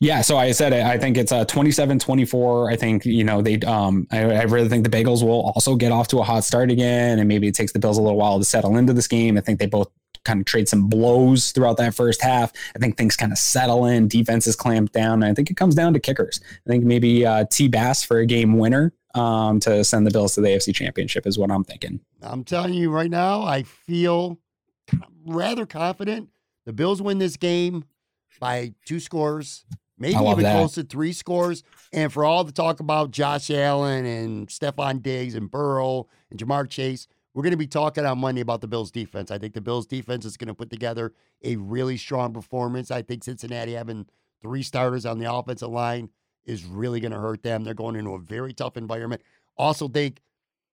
[0.00, 0.84] Yeah, so I said it.
[0.84, 2.72] I think it's a 27-24.
[2.72, 5.92] I think, you know, they um I, I, really think the Bagels will also get
[5.92, 8.38] off to a hot start again and maybe it takes the Bills a little while
[8.38, 9.38] to settle into this game.
[9.38, 9.88] I think they both
[10.24, 12.52] kind of trade some blows throughout that first half.
[12.74, 15.22] I think things kind of settle in, defense is clamped down.
[15.22, 16.40] I think it comes down to kickers.
[16.66, 20.34] I think maybe uh, T Bass for a game winner um, to send the Bills
[20.34, 22.00] to the AFC Championship is what I'm thinking.
[22.22, 24.38] I'm telling you right now, I feel
[25.24, 26.28] rather confident
[26.64, 27.84] the Bills win this game
[28.40, 29.64] by two scores,
[29.98, 30.56] maybe even that.
[30.56, 31.62] close to three scores.
[31.92, 36.68] And for all the talk about Josh Allen and Stefon Diggs and Burrow and Ja'Marr
[36.68, 39.30] Chase, we're going to be talking on Monday about the Bills defense.
[39.30, 42.90] I think the Bills defense is going to put together a really strong performance.
[42.90, 44.06] I think Cincinnati having
[44.42, 46.10] three starters on the offensive line
[46.44, 47.64] is really going to hurt them.
[47.64, 49.22] They're going into a very tough environment.
[49.56, 50.20] Also think,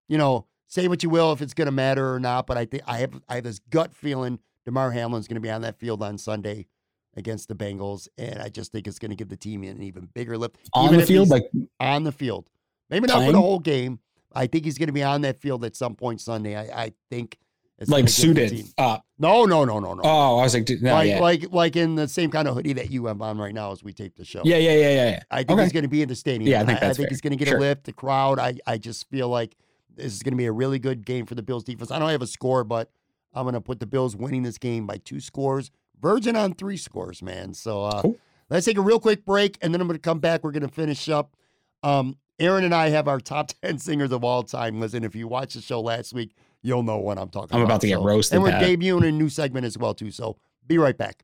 [0.08, 2.66] you know, say what you will if it's going to matter or not, but I
[2.66, 5.80] think I have I have this gut feeling Damar Hamlin's going to be on that
[5.80, 6.68] field on Sunday
[7.16, 10.10] against the Bengals, and I just think it's going to give the team an even
[10.14, 11.50] bigger lift on the field, like
[11.80, 12.50] on the field.
[12.90, 14.00] Maybe not for the whole game.
[14.34, 16.56] I think he's going to be on that field at some point Sunday.
[16.56, 17.38] I, I think
[17.80, 19.06] it's like suited up.
[19.18, 20.02] No, no, no, no, no.
[20.04, 21.20] Oh, I was like, no, like, yeah.
[21.20, 23.84] like, like in the same kind of hoodie that you have on right now as
[23.84, 24.42] we tape the show.
[24.44, 25.10] Yeah, yeah, yeah, yeah.
[25.12, 25.20] yeah.
[25.32, 25.64] I think okay.
[25.64, 26.50] he's going to be in the stadium.
[26.50, 27.10] Yeah, I think that's I, I think fair.
[27.10, 27.58] he's going to get sure.
[27.58, 27.86] a lift.
[27.86, 28.38] The crowd.
[28.38, 29.56] I, I just feel like
[29.96, 31.90] this is going to be a really good game for the Bills defense.
[31.90, 32.92] I don't have a score, but
[33.34, 35.72] I'm going to put the Bills winning this game by two scores.
[36.02, 37.54] Virgin on three scores, man.
[37.54, 38.18] So uh, cool.
[38.50, 40.44] let's take a real quick break, and then I'm going to come back.
[40.44, 41.36] We're going to finish up.
[41.84, 44.80] Um, Aaron and I have our top 10 singers of all time.
[44.80, 47.56] Listen, if you watched the show last week, you'll know what I'm talking about.
[47.56, 47.74] I'm about.
[47.76, 48.36] about to get so, roasted.
[48.36, 48.64] And we're Pat.
[48.64, 50.12] debuting a new segment as well, too.
[50.12, 50.38] So
[50.68, 51.24] be right back.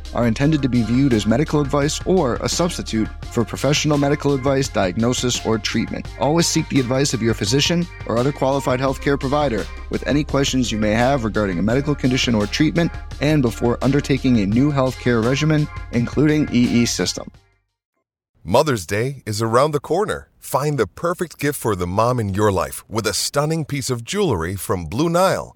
[0.13, 4.67] are intended to be viewed as medical advice or a substitute for professional medical advice,
[4.67, 6.07] diagnosis, or treatment.
[6.19, 10.71] Always seek the advice of your physician or other qualified healthcare provider with any questions
[10.71, 12.91] you may have regarding a medical condition or treatment
[13.21, 17.31] and before undertaking a new healthcare regimen, including EE system.
[18.43, 20.29] Mother's Day is around the corner.
[20.39, 24.03] Find the perfect gift for the mom in your life with a stunning piece of
[24.03, 25.55] jewelry from Blue Nile.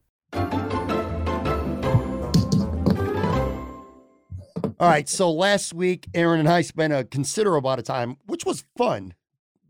[4.81, 8.47] All right, so last week, Aaron and I spent a considerable amount of time, which
[8.47, 9.13] was fun.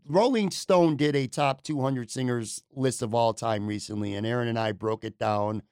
[0.08, 4.58] Rolling Stone did a top 200 singers list of all time recently, and Aaron and
[4.58, 5.64] I broke it down.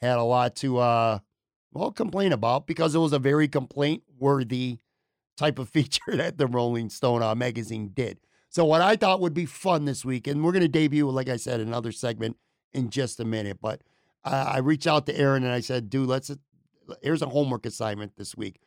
[0.00, 1.18] Had a lot to, uh,
[1.72, 4.80] well, complain about because it was a very complaint worthy
[5.36, 8.18] type of feature that the Rolling Stone uh, magazine did.
[8.48, 11.28] So, what I thought would be fun this week, and we're going to debut, like
[11.28, 12.38] I said, another segment
[12.72, 13.82] in just a minute, but
[14.24, 16.28] uh, I reached out to Aaron and I said, dude, let's,
[17.04, 18.58] here's a homework assignment this week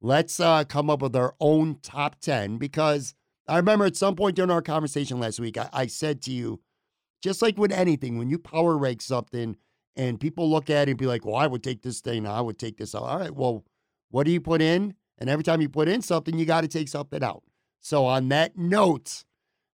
[0.00, 3.14] let's uh, come up with our own top 10 because
[3.46, 6.60] I remember at some point during our conversation last week, I, I said to you,
[7.22, 9.56] just like with anything, when you power rank something
[9.96, 12.40] and people look at it and be like, well, I would take this thing, I
[12.40, 13.02] would take this out.
[13.02, 13.64] All right, well,
[14.10, 14.94] what do you put in?
[15.18, 17.42] And every time you put in something, you got to take something out.
[17.80, 19.24] So on that note,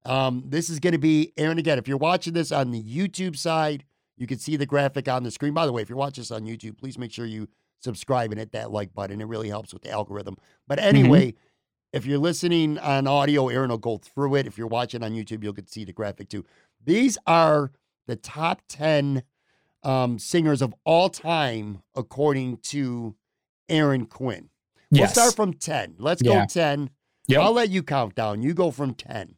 [0.07, 1.79] um, this is going to be Aaron again.
[1.79, 3.85] If you're watching this on the YouTube side,
[4.17, 5.53] you can see the graphic on the screen.
[5.53, 7.49] By the way, if you're watching this on YouTube, please make sure you
[7.85, 9.21] subscribe and hit that like button.
[9.21, 10.37] It really helps with the algorithm.
[10.67, 10.89] But mm-hmm.
[10.89, 11.39] anyway, mm-hmm.
[11.93, 14.47] if you're listening on audio, Aaron will go through it.
[14.47, 16.45] If you're watching on YouTube, you'll get to see the graphic too.
[16.85, 17.71] These are
[18.07, 19.23] the top 10
[19.85, 23.15] um, singers of all time, according to
[23.69, 24.49] Aaron Quinn.
[24.91, 25.13] We'll yes.
[25.13, 25.97] start from 10.
[25.99, 26.41] Let's yeah.
[26.41, 26.91] go 10.
[27.27, 27.41] Yep.
[27.41, 28.43] I'll let you count down.
[28.43, 29.37] You go from 10.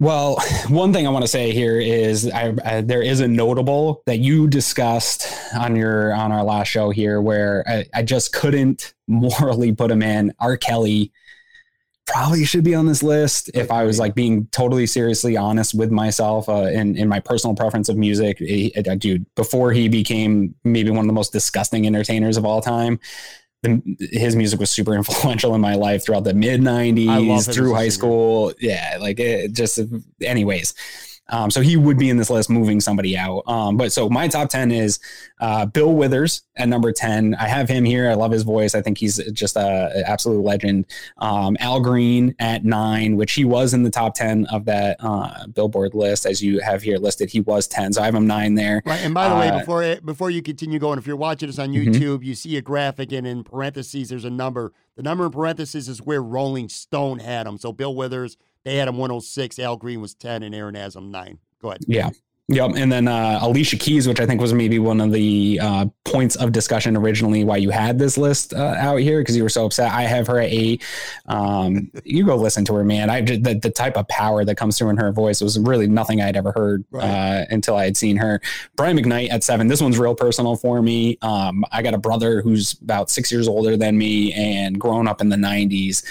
[0.00, 0.38] Well,
[0.68, 4.18] one thing I want to say here is I, I, there is a notable that
[4.18, 9.72] you discussed on your on our last show here, where I, I just couldn't morally
[9.72, 10.34] put him in.
[10.38, 10.56] R.
[10.56, 11.12] Kelly
[12.06, 15.90] probably should be on this list if I was like being totally seriously honest with
[15.90, 18.38] myself uh, in in my personal preference of music.
[18.38, 22.98] He, dude, before he became maybe one of the most disgusting entertainers of all time,
[23.62, 23.80] the,
[24.12, 28.52] his music was super influential in my life throughout the mid 90s through high school.
[28.60, 29.80] Yeah like it just
[30.22, 30.74] anyways
[31.30, 33.42] um, so he would be in this list, moving somebody out.
[33.46, 34.98] Um, but so my top 10 is
[35.40, 37.34] uh, Bill Withers at number 10.
[37.34, 38.10] I have him here.
[38.10, 38.74] I love his voice.
[38.74, 40.86] I think he's just an absolute legend.
[41.18, 45.46] Um, Al Green at nine, which he was in the top 10 of that uh,
[45.48, 47.30] Billboard list, as you have here listed.
[47.30, 47.92] He was 10.
[47.92, 48.82] So I have him nine there.
[48.86, 49.00] Right.
[49.00, 51.70] And by the uh, way, before before you continue going, if you're watching this on
[51.70, 51.90] mm-hmm.
[51.90, 52.24] YouTube, mm-hmm.
[52.24, 54.72] you see a graphic and in parentheses, there's a number.
[54.96, 57.58] The number in parentheses is where Rolling Stone had him.
[57.58, 58.36] So Bill Withers
[58.68, 59.58] they had him 106.
[59.58, 61.38] Al Green was 10, and Aaron has him nine.
[61.60, 61.80] Go ahead.
[61.86, 62.10] Yeah.
[62.50, 62.72] Yep.
[62.76, 66.34] And then uh, Alicia Keys, which I think was maybe one of the uh, points
[66.36, 69.66] of discussion originally why you had this list uh, out here because you were so
[69.66, 69.92] upset.
[69.92, 70.82] I have her at eight.
[71.26, 73.10] Um, you go listen to her, man.
[73.10, 76.22] I the, the type of power that comes through in her voice was really nothing
[76.22, 77.04] I'd ever heard right.
[77.04, 78.40] Uh, until I had seen her.
[78.76, 79.68] Brian McKnight at seven.
[79.68, 81.18] This one's real personal for me.
[81.20, 85.20] Um, I got a brother who's about six years older than me and grown up
[85.20, 86.02] in the 90s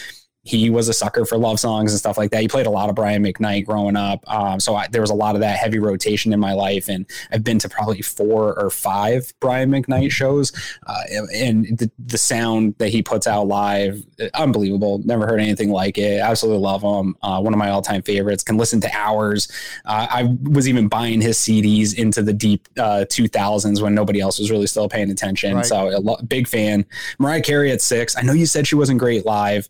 [0.48, 2.42] he was a sucker for love songs and stuff like that.
[2.42, 4.24] He played a lot of Brian McKnight growing up.
[4.32, 6.88] Um, so I, there was a lot of that heavy rotation in my life.
[6.88, 10.54] And I've been to probably four or five Brian McKnight shows.
[10.86, 11.02] Uh,
[11.34, 14.02] and the, the sound that he puts out live,
[14.36, 15.02] unbelievable.
[15.04, 16.22] Never heard anything like it.
[16.22, 17.18] Absolutely love him.
[17.22, 18.42] Uh, one of my all time favorites.
[18.42, 19.50] Can listen to hours.
[19.84, 24.40] Uh, I was even buying his CDs into the deep 2000s uh, when nobody else
[24.40, 25.56] was really still paying attention.
[25.58, 25.66] Right.
[25.66, 26.86] So a lo- big fan.
[27.20, 28.16] Mariah Carey at six.
[28.16, 29.68] I know you said she wasn't great live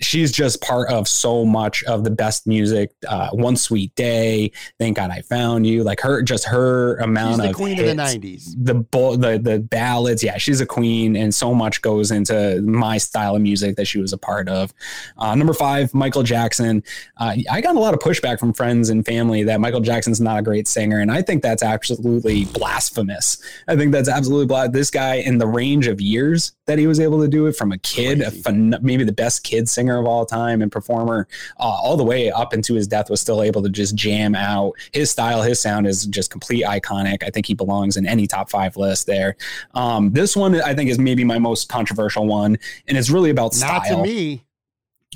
[0.00, 2.90] she's just part of so much of the best music.
[3.08, 7.50] Uh, One Sweet Day, Thank God I Found You, like her, just her amount she's
[7.50, 8.54] of queen hits, of the '90s.
[8.56, 8.74] The
[9.16, 13.42] the the ballads, yeah, she's a queen, and so much goes into my style of
[13.42, 14.72] music that she was a part of.
[15.18, 16.82] Uh, number five, Michael Jackson.
[17.16, 20.38] Uh, I got a lot of pushback from friends and family that Michael Jackson's not
[20.38, 23.42] a great singer, and I think that's absolutely blasphemous.
[23.68, 24.74] I think that's absolutely blasphemous.
[24.74, 27.72] This guy in the range of years that he was able to do it from
[27.72, 31.26] a kid, a fun, maybe the best kid singer of all time and performer,
[31.58, 34.72] uh, all the way up into his death, was still able to just jam out.
[34.92, 37.22] His style, his sound is just complete iconic.
[37.22, 39.36] I think he belongs in any top five list there.
[39.74, 42.58] Um, this one, I think, is maybe my most controversial one,
[42.88, 43.80] and it's really about style.
[43.80, 44.44] Not to me.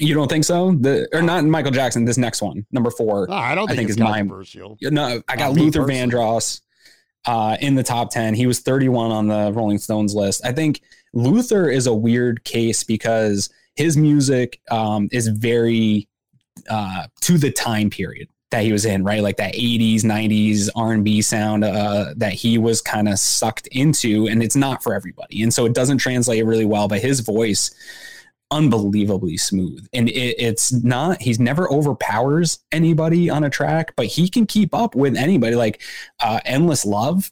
[0.00, 0.72] You don't think so?
[0.72, 2.04] The or not Michael Jackson.
[2.04, 3.26] This next one, number four.
[3.28, 4.76] No, I don't think, I think it's is my- controversial.
[4.80, 6.12] No, I got Luther personally.
[6.12, 6.60] Vandross
[7.26, 8.34] uh, in the top 10.
[8.34, 10.44] He was 31 on the Rolling Stones list.
[10.46, 10.80] I think
[11.12, 16.08] Luther is a weird case because his music um, is very
[16.68, 19.22] uh, to the time period that he was in, right?
[19.22, 24.42] Like that 80s, 90s R&B sound uh, that he was kind of sucked into, and
[24.42, 25.44] it's not for everybody.
[25.44, 27.70] And so it doesn't translate really well, but his voice
[28.50, 34.26] unbelievably smooth and it, it's not he's never overpowers anybody on a track but he
[34.26, 35.82] can keep up with anybody like
[36.20, 37.30] uh endless love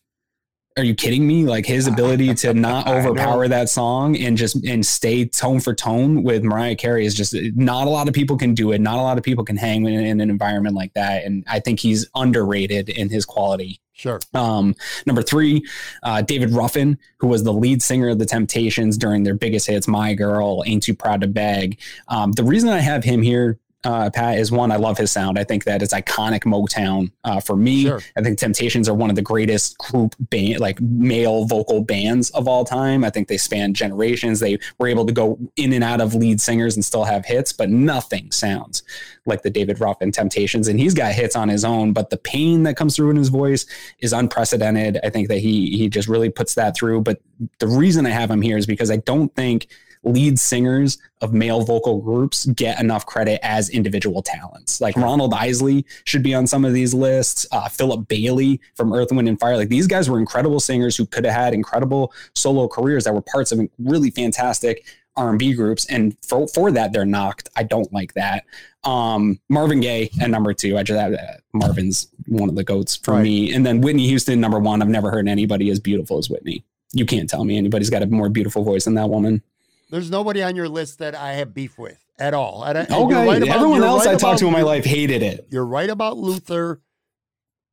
[0.77, 1.45] are you kidding me?
[1.45, 6.23] Like his ability to not overpower that song and just and stay tone for tone
[6.23, 8.81] with mariah carey is just not a lot of people can do it.
[8.81, 11.25] Not a lot of people can hang in, in an environment like that.
[11.25, 13.81] And i think he's underrated in his quality.
[13.97, 14.21] Sure.
[14.35, 14.75] um,
[15.07, 15.65] number three,
[16.03, 19.89] uh, David Ruffin, who was the lead singer of the Temptations during their biggest hits,
[19.89, 24.11] "My Girl," "Ain't Too Proud to Beg." Um, the reason I have him here, uh,
[24.11, 25.39] Pat, is one I love his sound.
[25.39, 27.85] I think that it's iconic Motown uh, for me.
[27.85, 28.01] Sure.
[28.17, 32.49] I think Temptations are one of the greatest group band, like male vocal bands of
[32.49, 33.05] all time.
[33.05, 34.41] I think they span generations.
[34.41, 37.53] They were able to go in and out of lead singers and still have hits,
[37.53, 38.83] but nothing sounds
[39.25, 40.67] like the David Ruffin Temptations.
[40.67, 43.29] And he's got hits on his own, but the pain that comes through in his
[43.29, 43.67] voice
[44.01, 44.99] is unprecedented.
[45.05, 47.03] I think that he he just really puts that through.
[47.03, 47.21] But
[47.61, 49.69] the reason I have him here is because I don't think
[50.07, 54.81] lead singers of male vocal groups get enough credit as individual talents.
[54.81, 57.45] Like Ronald Isley should be on some of these lists.
[57.51, 59.57] Uh, Philip Bailey from Earth, Wind, and Fire.
[59.57, 63.21] Like these guys were incredible singers who could have had incredible solo careers that were
[63.23, 64.85] parts of really fantastic
[65.17, 65.87] R&B groups.
[65.87, 67.49] And for, for that, they're knocked.
[67.57, 68.45] I don't like that.
[68.85, 70.77] Um, Marvin Gaye at number two.
[70.79, 71.41] I just have that.
[71.55, 73.23] Marvin's one of the goats for Right.
[73.23, 73.55] me.
[73.55, 74.83] And then Whitney Houston, number one.
[74.83, 76.65] I've never heard anybody as beautiful as Whitney.
[76.93, 79.43] You can't tell me anybody's got a more beautiful voice than that woman.
[79.91, 82.63] There's nobody on your list that I have beef with at all.
[82.65, 83.27] I- Okay.
[83.27, 85.47] right about- Everyone else right I talked to in my life hated it.
[85.51, 86.81] You're right about Luther.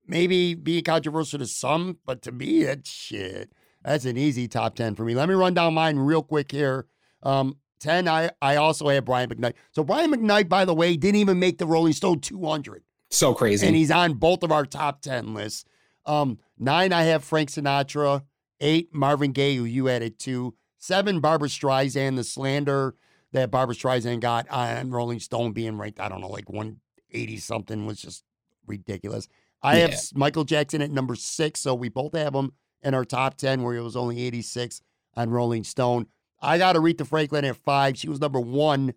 [0.06, 3.52] Maybe being controversial to some, but to me, that's shit.
[3.84, 5.16] That's an easy top 10 for me.
[5.16, 6.88] Let me run down mine real quick here.
[7.24, 9.54] Um, 10, I, I also have Brian McKnight.
[9.72, 12.84] So Brian McKnight, by the way, didn't even make the Rolling Stone 200.
[13.10, 13.68] So crazy.
[13.68, 15.66] and he's on both of our top 10 lists.
[16.06, 18.24] Um, nine, I have Frank Sinatra.
[18.60, 20.54] Eight, Marvin Gaye, who you added two.
[20.84, 22.94] Seven, Barbra Streisand, the slander
[23.32, 27.86] that Barbra Streisand got on Rolling Stone being ranked, I don't know, like 180 something
[27.86, 28.26] was just
[28.68, 29.30] ridiculous.
[29.62, 29.96] I have Yeah.
[29.96, 33.64] s- Michael Jackson at number six, so we both have him in our top 10,
[33.64, 34.82] where he was only 86
[35.16, 36.08] on Rolling Stone.
[36.42, 37.98] I got Aretha Franklin at five.
[37.98, 38.94] She was number one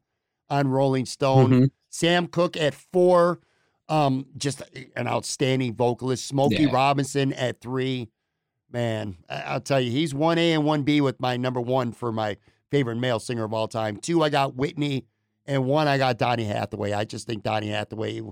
[0.51, 1.51] on Rolling Stone.
[1.51, 1.71] Mhm.
[1.89, 3.39] Sam Cooke at four.
[3.89, 4.61] Um, just
[4.97, 6.27] an outstanding vocalist.
[6.27, 6.73] Smokey Yeah.
[6.73, 8.09] Robinson at three.
[8.71, 12.11] Man, I'll tell you, he's one A and one B with my number one for
[12.11, 12.37] my
[12.71, 13.97] favorite male singer of all time.
[13.97, 15.07] Two, I got Whitney,
[15.47, 16.93] and one, I got Donny Hathaway.
[16.93, 18.23] I just think Donny Hathaway,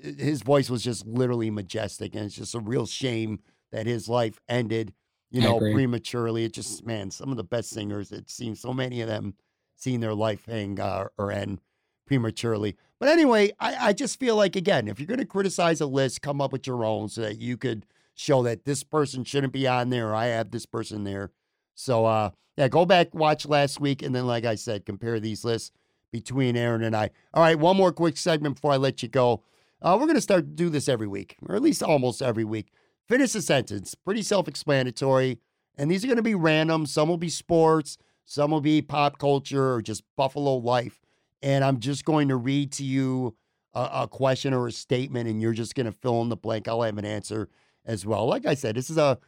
[0.00, 3.40] his voice was just literally majestic, and it's just a real shame
[3.72, 4.92] that his life ended,
[5.30, 6.44] you know, prematurely.
[6.44, 8.12] It just, man, some of the best singers.
[8.12, 9.34] It seems so many of them
[9.74, 11.60] seeing their life hang uh, or end
[12.06, 12.76] prematurely.
[12.98, 16.22] But anyway, I, I just feel like again, if you're going to criticize a list,
[16.22, 17.84] come up with your own so that you could
[18.16, 20.14] show that this person shouldn't be on there.
[20.14, 21.30] I have this person there.
[21.76, 25.44] So uh, yeah, go back watch last week, and then like I said, compare these
[25.44, 25.70] lists
[26.10, 27.10] between Aaron and I.
[27.32, 29.44] All right, one more quick segment before I let you go.
[29.80, 32.72] Uh, we're to start to do this every week, or at least almost every week.
[33.06, 35.38] Finish a sentence, pretty self-explanatory,
[35.76, 36.86] and these are going to be random.
[36.86, 41.00] Some will be sports, some will be pop culture, or just Buffalo life
[41.42, 43.36] and I'm just going to read to you
[43.74, 46.68] a, a question or a statement, and you're just to fill in the blank.
[46.68, 47.48] I'll have an answer
[47.86, 48.26] as well.
[48.26, 49.18] Like I said, this is a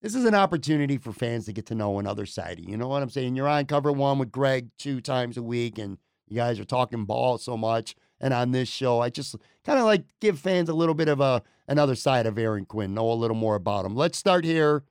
[0.00, 2.60] this is an opportunity for fans to get to know another side.
[2.60, 3.36] You know what I'm saying?
[3.36, 7.04] You're on cover one with Greg two times a week, and you guys are talking
[7.04, 7.94] ball so much.
[8.20, 11.20] And on this show, I just kind of like give fans a little bit of
[11.20, 13.94] a another side of Aaron Quinn, know a little more about him.
[13.94, 14.84] Let's start here.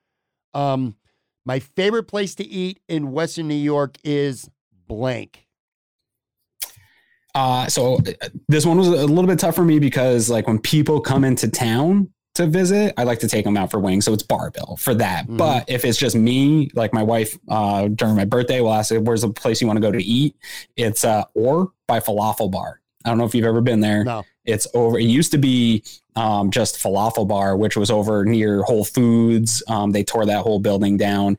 [0.54, 0.96] Um,
[1.44, 4.48] my favorite place to eat in Western New York is
[4.86, 5.46] blank.
[7.34, 10.58] Uh, so uh, this one was a little bit tough for me because like when
[10.58, 14.04] people come into town to visit, I like to take them out for wings.
[14.04, 15.26] So it's Bar-Bill for that.
[15.26, 15.36] Mhm.
[15.36, 19.22] But if it's just me, like my wife, uh, during my birthday, will ask, "Where's
[19.22, 20.34] the place you want to go to eat?"
[20.76, 22.80] It's uh, or by Falafel Bar.
[23.04, 24.04] I don't know if you've ever been there.
[24.04, 24.22] No.
[24.44, 24.98] It's over.
[24.98, 25.82] It used to be
[26.14, 29.62] um, just falafel bar, which was over near Whole Foods.
[29.66, 31.38] Um, they tore that whole building down.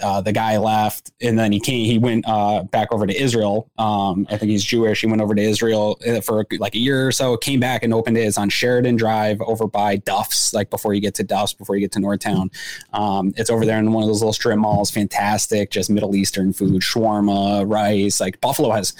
[0.00, 1.84] Uh, the guy left, and then he came.
[1.84, 3.70] He went uh, back over to Israel.
[3.78, 5.00] Um, I think he's Jewish.
[5.00, 7.36] He went over to Israel uh, for like a year or so.
[7.36, 8.20] Came back and opened it.
[8.20, 10.54] It's on Sheridan Drive, over by Duff's.
[10.54, 12.50] Like before you get to Duff's, before you get to Northtown.
[12.92, 14.90] Um, it's over there in one of those little strip malls.
[14.90, 18.20] Fantastic, just Middle Eastern food, shawarma, rice.
[18.20, 18.94] Like Buffalo has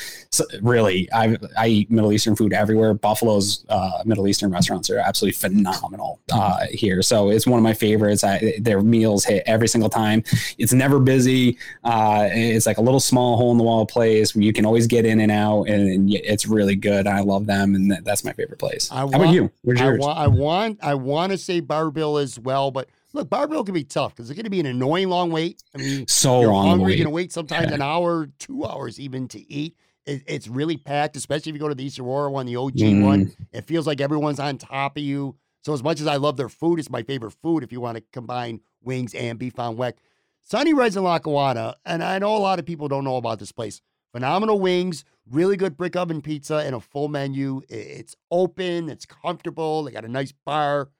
[0.62, 1.09] really.
[1.12, 2.93] I I eat Middle Eastern food everywhere.
[2.93, 7.03] Buffalo's uh, Middle Eastern restaurants are absolutely phenomenal uh, here.
[7.03, 8.24] So it's one of my favorites.
[8.24, 10.24] I, their meals hit every single time.
[10.59, 11.59] It's never busy.
[11.85, 14.87] Uh, it's like a little small hole in the wall place where you can always
[14.87, 17.07] get in and out, and, it's really good.
[17.07, 18.91] I love them, and that's my favorite place.
[18.91, 19.53] I How want, about you?
[19.62, 19.99] Where's yours?
[20.03, 23.75] I want, I want, I want to say Bar-Bill as well, but look, Bar-Bill can
[23.75, 25.62] be tough because it's going to be an annoying long wait.
[25.75, 26.68] I mean, so you're long.
[26.68, 27.75] Hungry, you're going to wait sometimes yeah.
[27.75, 29.77] an hour, two hours even to eat.
[30.05, 32.75] It, it's really packed, especially if you go to the East Aurora one, the OG
[32.75, 33.05] mm.
[33.05, 33.33] one.
[33.53, 35.37] It feels like everyone's on top of you.
[35.64, 37.97] So as much as I love their food, it's my favorite food if you want
[37.97, 39.95] to combine wings and beef on weck.
[40.43, 43.53] Sunny Reds in Lackawanna, and I know a lot of people don't know about this
[43.53, 43.80] place.
[44.12, 47.62] Phenomenal wings, really good brick oven pizza, and a full menu.
[47.68, 49.84] It's open, it's comfortable.
[49.84, 50.90] They got a nice bar.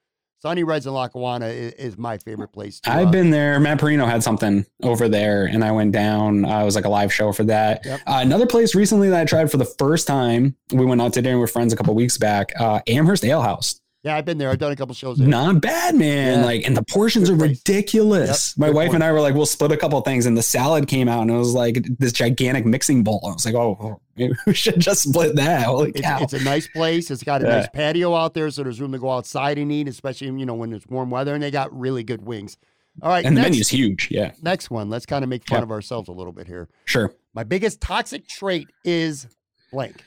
[0.43, 2.81] Sunny Reds in Lackawanna is, is my favorite place.
[2.81, 3.59] To, I've uh, been there.
[3.61, 6.43] Matt Perino had something over there, and I went down.
[6.43, 7.85] Uh, it was like a live show for that.
[7.85, 7.99] Yep.
[8.05, 10.57] Uh, another place recently that I tried for the first time.
[10.73, 12.51] We went out to dinner with friends a couple weeks back.
[12.59, 13.79] Uh, Amherst Ale House.
[14.03, 14.49] Yeah, I've been there.
[14.49, 15.27] I've done a couple shows there.
[15.27, 16.39] Not bad, man.
[16.39, 16.45] Yeah.
[16.45, 17.57] Like, and the portions Good are place.
[17.57, 18.53] ridiculous.
[18.57, 18.59] Yep.
[18.59, 18.95] My Good wife point.
[18.95, 21.31] and I were like, we'll split a couple things, and the salad came out, and
[21.31, 23.21] it was like this gigantic mixing bowl.
[23.25, 25.67] I was like, oh, maybe we should just split that.
[25.67, 26.21] Holy it's, cow!
[26.21, 27.09] It's a nice place.
[27.11, 27.55] It's got a yeah.
[27.59, 30.55] nice patio out there, so there's room to go outside and eat, especially you know
[30.55, 32.57] when it's warm weather, and they got really good wings.
[33.01, 34.09] All right, and next, the menu's huge.
[34.11, 34.33] Yeah.
[34.41, 34.89] Next one.
[34.89, 36.69] Let's kind of make fun of ourselves a little bit here.
[36.85, 37.13] Sure.
[37.33, 39.27] My biggest toxic trait is
[39.71, 40.03] blank.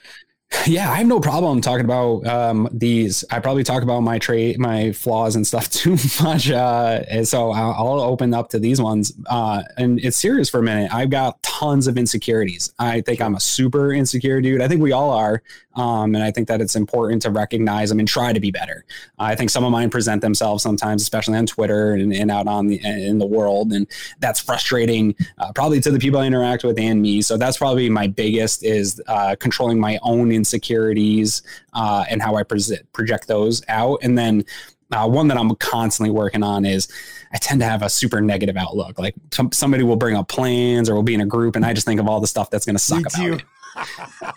[0.66, 3.24] Yeah, I have no problem talking about um, these.
[3.30, 6.50] I probably talk about my trait, my flaws and stuff too much.
[6.50, 9.12] Uh, and so I'll, open up to these ones.
[9.26, 10.92] Uh, and it's serious for a minute.
[10.92, 12.72] I've got tons of insecurities.
[12.78, 14.60] I think I'm a super insecure dude.
[14.60, 15.42] I think we all are.
[15.76, 18.84] Um, and I think that it's important to recognize them and try to be better.
[19.18, 22.66] I think some of mine present themselves sometimes, especially on Twitter and, and out on
[22.66, 23.86] the in the world, and
[24.18, 27.20] that's frustrating, uh, probably to the people I interact with and me.
[27.22, 32.44] So that's probably my biggest is uh, controlling my own insecurities uh, and how I
[32.44, 34.44] pre- project those out, and then.
[34.92, 36.86] Uh, one that I'm constantly working on is
[37.32, 39.00] I tend to have a super negative outlook.
[39.00, 41.72] Like some, somebody will bring up plans or we'll be in a group, and I
[41.72, 43.44] just think of all the stuff that's going to suck about it.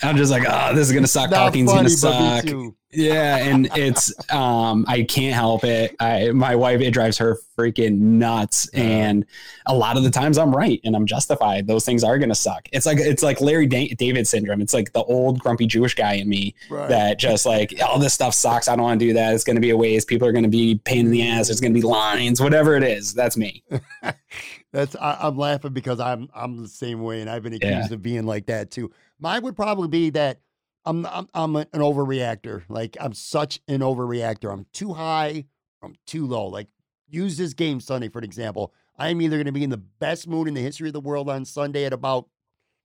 [0.03, 1.29] I'm just like, oh, this is gonna suck.
[1.29, 2.45] Talking's gonna suck.
[2.91, 5.95] Yeah, and it's um, I can't help it.
[5.99, 9.25] I my wife it drives her freaking nuts, and
[9.67, 11.67] a lot of the times I'm right and I'm justified.
[11.67, 12.67] Those things are gonna suck.
[12.71, 14.61] It's like it's like Larry David syndrome.
[14.61, 16.89] It's like the old grumpy Jewish guy in me right.
[16.89, 18.67] that just like all this stuff sucks.
[18.67, 19.33] I don't want to do that.
[19.33, 20.07] It's gonna be a waste.
[20.07, 21.47] People are gonna be pain in the ass.
[21.47, 22.41] There's gonna be lines.
[22.41, 23.63] Whatever it is, that's me.
[24.71, 27.93] that's I, am laughing because I'm I'm the same way, and I've been accused yeah.
[27.93, 28.91] of being like that too.
[29.19, 30.39] Mine would probably be that
[30.85, 32.63] I'm I'm, I'm an overreactor.
[32.69, 34.51] Like I'm such an overreactor.
[34.51, 35.45] I'm too high.
[35.81, 36.47] I'm too low.
[36.47, 36.67] Like
[37.09, 38.73] use this game Sunday for an example.
[38.97, 40.99] I am either going to be in the best mood in the history of the
[40.99, 42.27] world on Sunday at about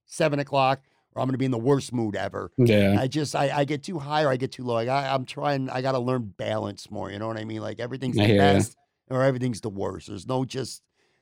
[0.05, 0.81] seven o'clock,
[1.13, 2.51] or I'm going to be in the worst mood ever.
[2.57, 2.97] Yeah.
[2.99, 4.75] I just I, I get too high or I get too low.
[4.75, 5.69] Like I, I'm trying.
[5.69, 7.11] I got to learn balance more.
[7.11, 7.61] You know what I mean?
[7.61, 8.75] Like everything's the best
[9.09, 10.07] or everything's the worst.
[10.07, 10.81] There's no just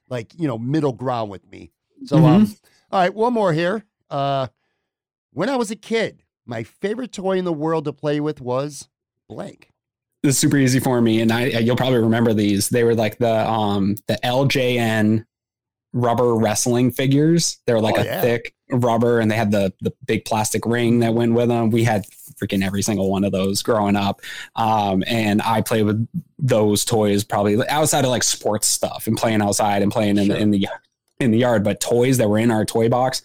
[0.10, 1.72] like you know middle ground with me.
[2.06, 2.26] So mm-hmm.
[2.26, 2.56] um,
[2.92, 3.86] all right, one more here.
[4.10, 4.48] Uh,
[5.32, 8.88] when I was a kid, my favorite toy in the world to play with was
[9.28, 9.70] blank.
[10.24, 12.70] It's super easy for me, and I you'll probably remember these.
[12.70, 15.26] They were like the um the LJN
[15.94, 17.60] rubber wrestling figures.
[17.66, 18.22] They were like oh, a yeah.
[18.22, 21.70] thick rubber, and they had the the big plastic ring that went with them.
[21.70, 22.06] We had
[22.42, 24.22] freaking every single one of those growing up,
[24.56, 26.08] um, and I played with
[26.40, 30.36] those toys probably outside of like sports stuff and playing outside and playing in sure.
[30.36, 30.68] the in the
[31.20, 31.64] in the yard.
[31.64, 33.22] But toys that were in our toy box,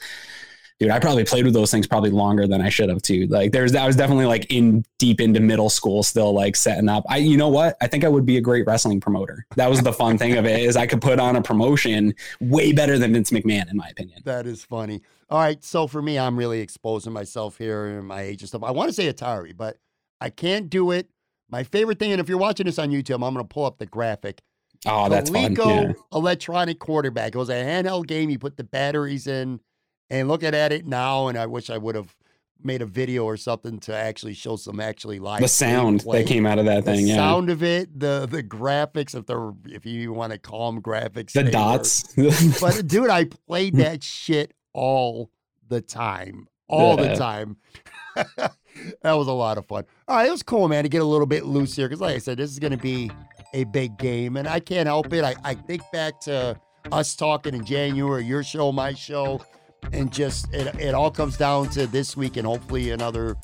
[0.79, 3.27] dude, I probably played with those things probably longer than I should have too.
[3.27, 7.05] Like there's, I was definitely like in deep into middle school still like setting up.
[7.09, 7.77] I, you know what?
[7.81, 9.45] I think I would be a great wrestling promoter.
[9.57, 12.73] That was the fun thing of it is I could put on a promotion way
[12.73, 14.23] better than Vince McMahon in my opinion.
[14.25, 15.03] That is funny.
[15.31, 15.63] All right.
[15.63, 18.63] So for me, I'm really exposing myself here and my age and stuff.
[18.63, 19.77] I want to say Atari, but
[20.21, 21.09] I can't do it.
[21.51, 23.79] My favorite thing, and if you're watching this on YouTube, I'm going to pull up
[23.79, 24.43] the graphic.
[24.87, 25.87] Oh, that's Coleco fun.
[25.89, 25.93] Yeah.
[26.13, 27.35] electronic quarterback.
[27.35, 28.31] It was a handheld game.
[28.31, 29.61] You put the batteries in
[30.11, 32.15] and looking at it now, and I wish I would have
[32.63, 35.41] made a video or something to actually show some actually live.
[35.41, 37.15] The sound that came out of that the thing, yeah.
[37.15, 40.83] The sound of it, the the graphics, if they're if you want to call them
[40.83, 42.15] graphics, the dots.
[42.61, 45.31] but dude, I played that shit all
[45.69, 47.09] the time, all yeah.
[47.09, 47.57] the time.
[49.03, 49.85] that was a lot of fun.
[50.07, 52.17] All right, it was cool, man, to get a little bit loose here because, like
[52.17, 53.11] I said, this is going to be
[53.55, 55.25] a big game, and I can't help it.
[55.25, 56.59] I, I think back to
[56.91, 59.41] us talking in January, your show, my show,
[59.93, 63.37] and just it, it all comes down to this week and hopefully another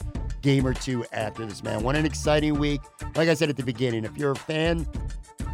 [0.42, 1.82] game or two after this, man.
[1.82, 2.80] What an exciting week.
[3.14, 4.86] Like I said at the beginning, if you're a fan,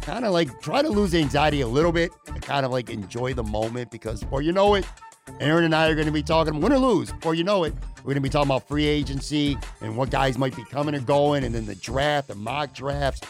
[0.01, 3.33] kind of like try to lose anxiety a little bit and kind of like enjoy
[3.33, 4.85] the moment because before you know it,
[5.39, 7.11] Aaron and I are going to be talking win or lose.
[7.11, 10.37] Before you know it, we're going to be talking about free agency and what guys
[10.37, 13.21] might be coming or going, and then the draft, the mock drafts,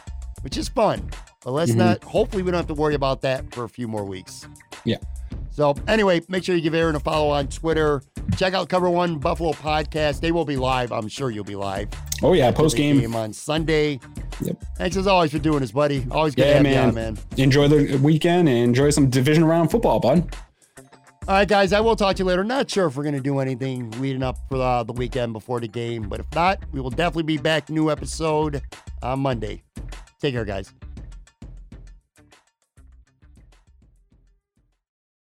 [0.41, 1.09] which is fun.
[1.43, 1.79] But let's mm-hmm.
[1.79, 4.47] not, hopefully, we don't have to worry about that for a few more weeks.
[4.85, 4.97] Yeah.
[5.51, 8.01] So, anyway, make sure you give Aaron a follow on Twitter.
[8.37, 10.21] Check out Cover One Buffalo podcast.
[10.21, 10.91] They will be live.
[10.91, 11.89] I'm sure you'll be live.
[12.23, 12.51] Oh, yeah.
[12.51, 13.99] Post game on Sunday.
[14.41, 14.63] Yep.
[14.77, 16.05] Thanks as always for doing this, buddy.
[16.09, 16.73] Always good yeah, to have man.
[16.73, 17.17] you on, man.
[17.37, 20.35] Enjoy the weekend and enjoy some division round football, bud.
[21.27, 22.43] All right, guys, I will talk to you later.
[22.43, 25.59] Not sure if we're going to do anything leading up for the, the weekend before
[25.59, 27.69] the game, but if not, we will definitely be back.
[27.69, 28.61] New episode
[29.03, 29.61] on Monday.
[30.19, 30.73] Take care, guys.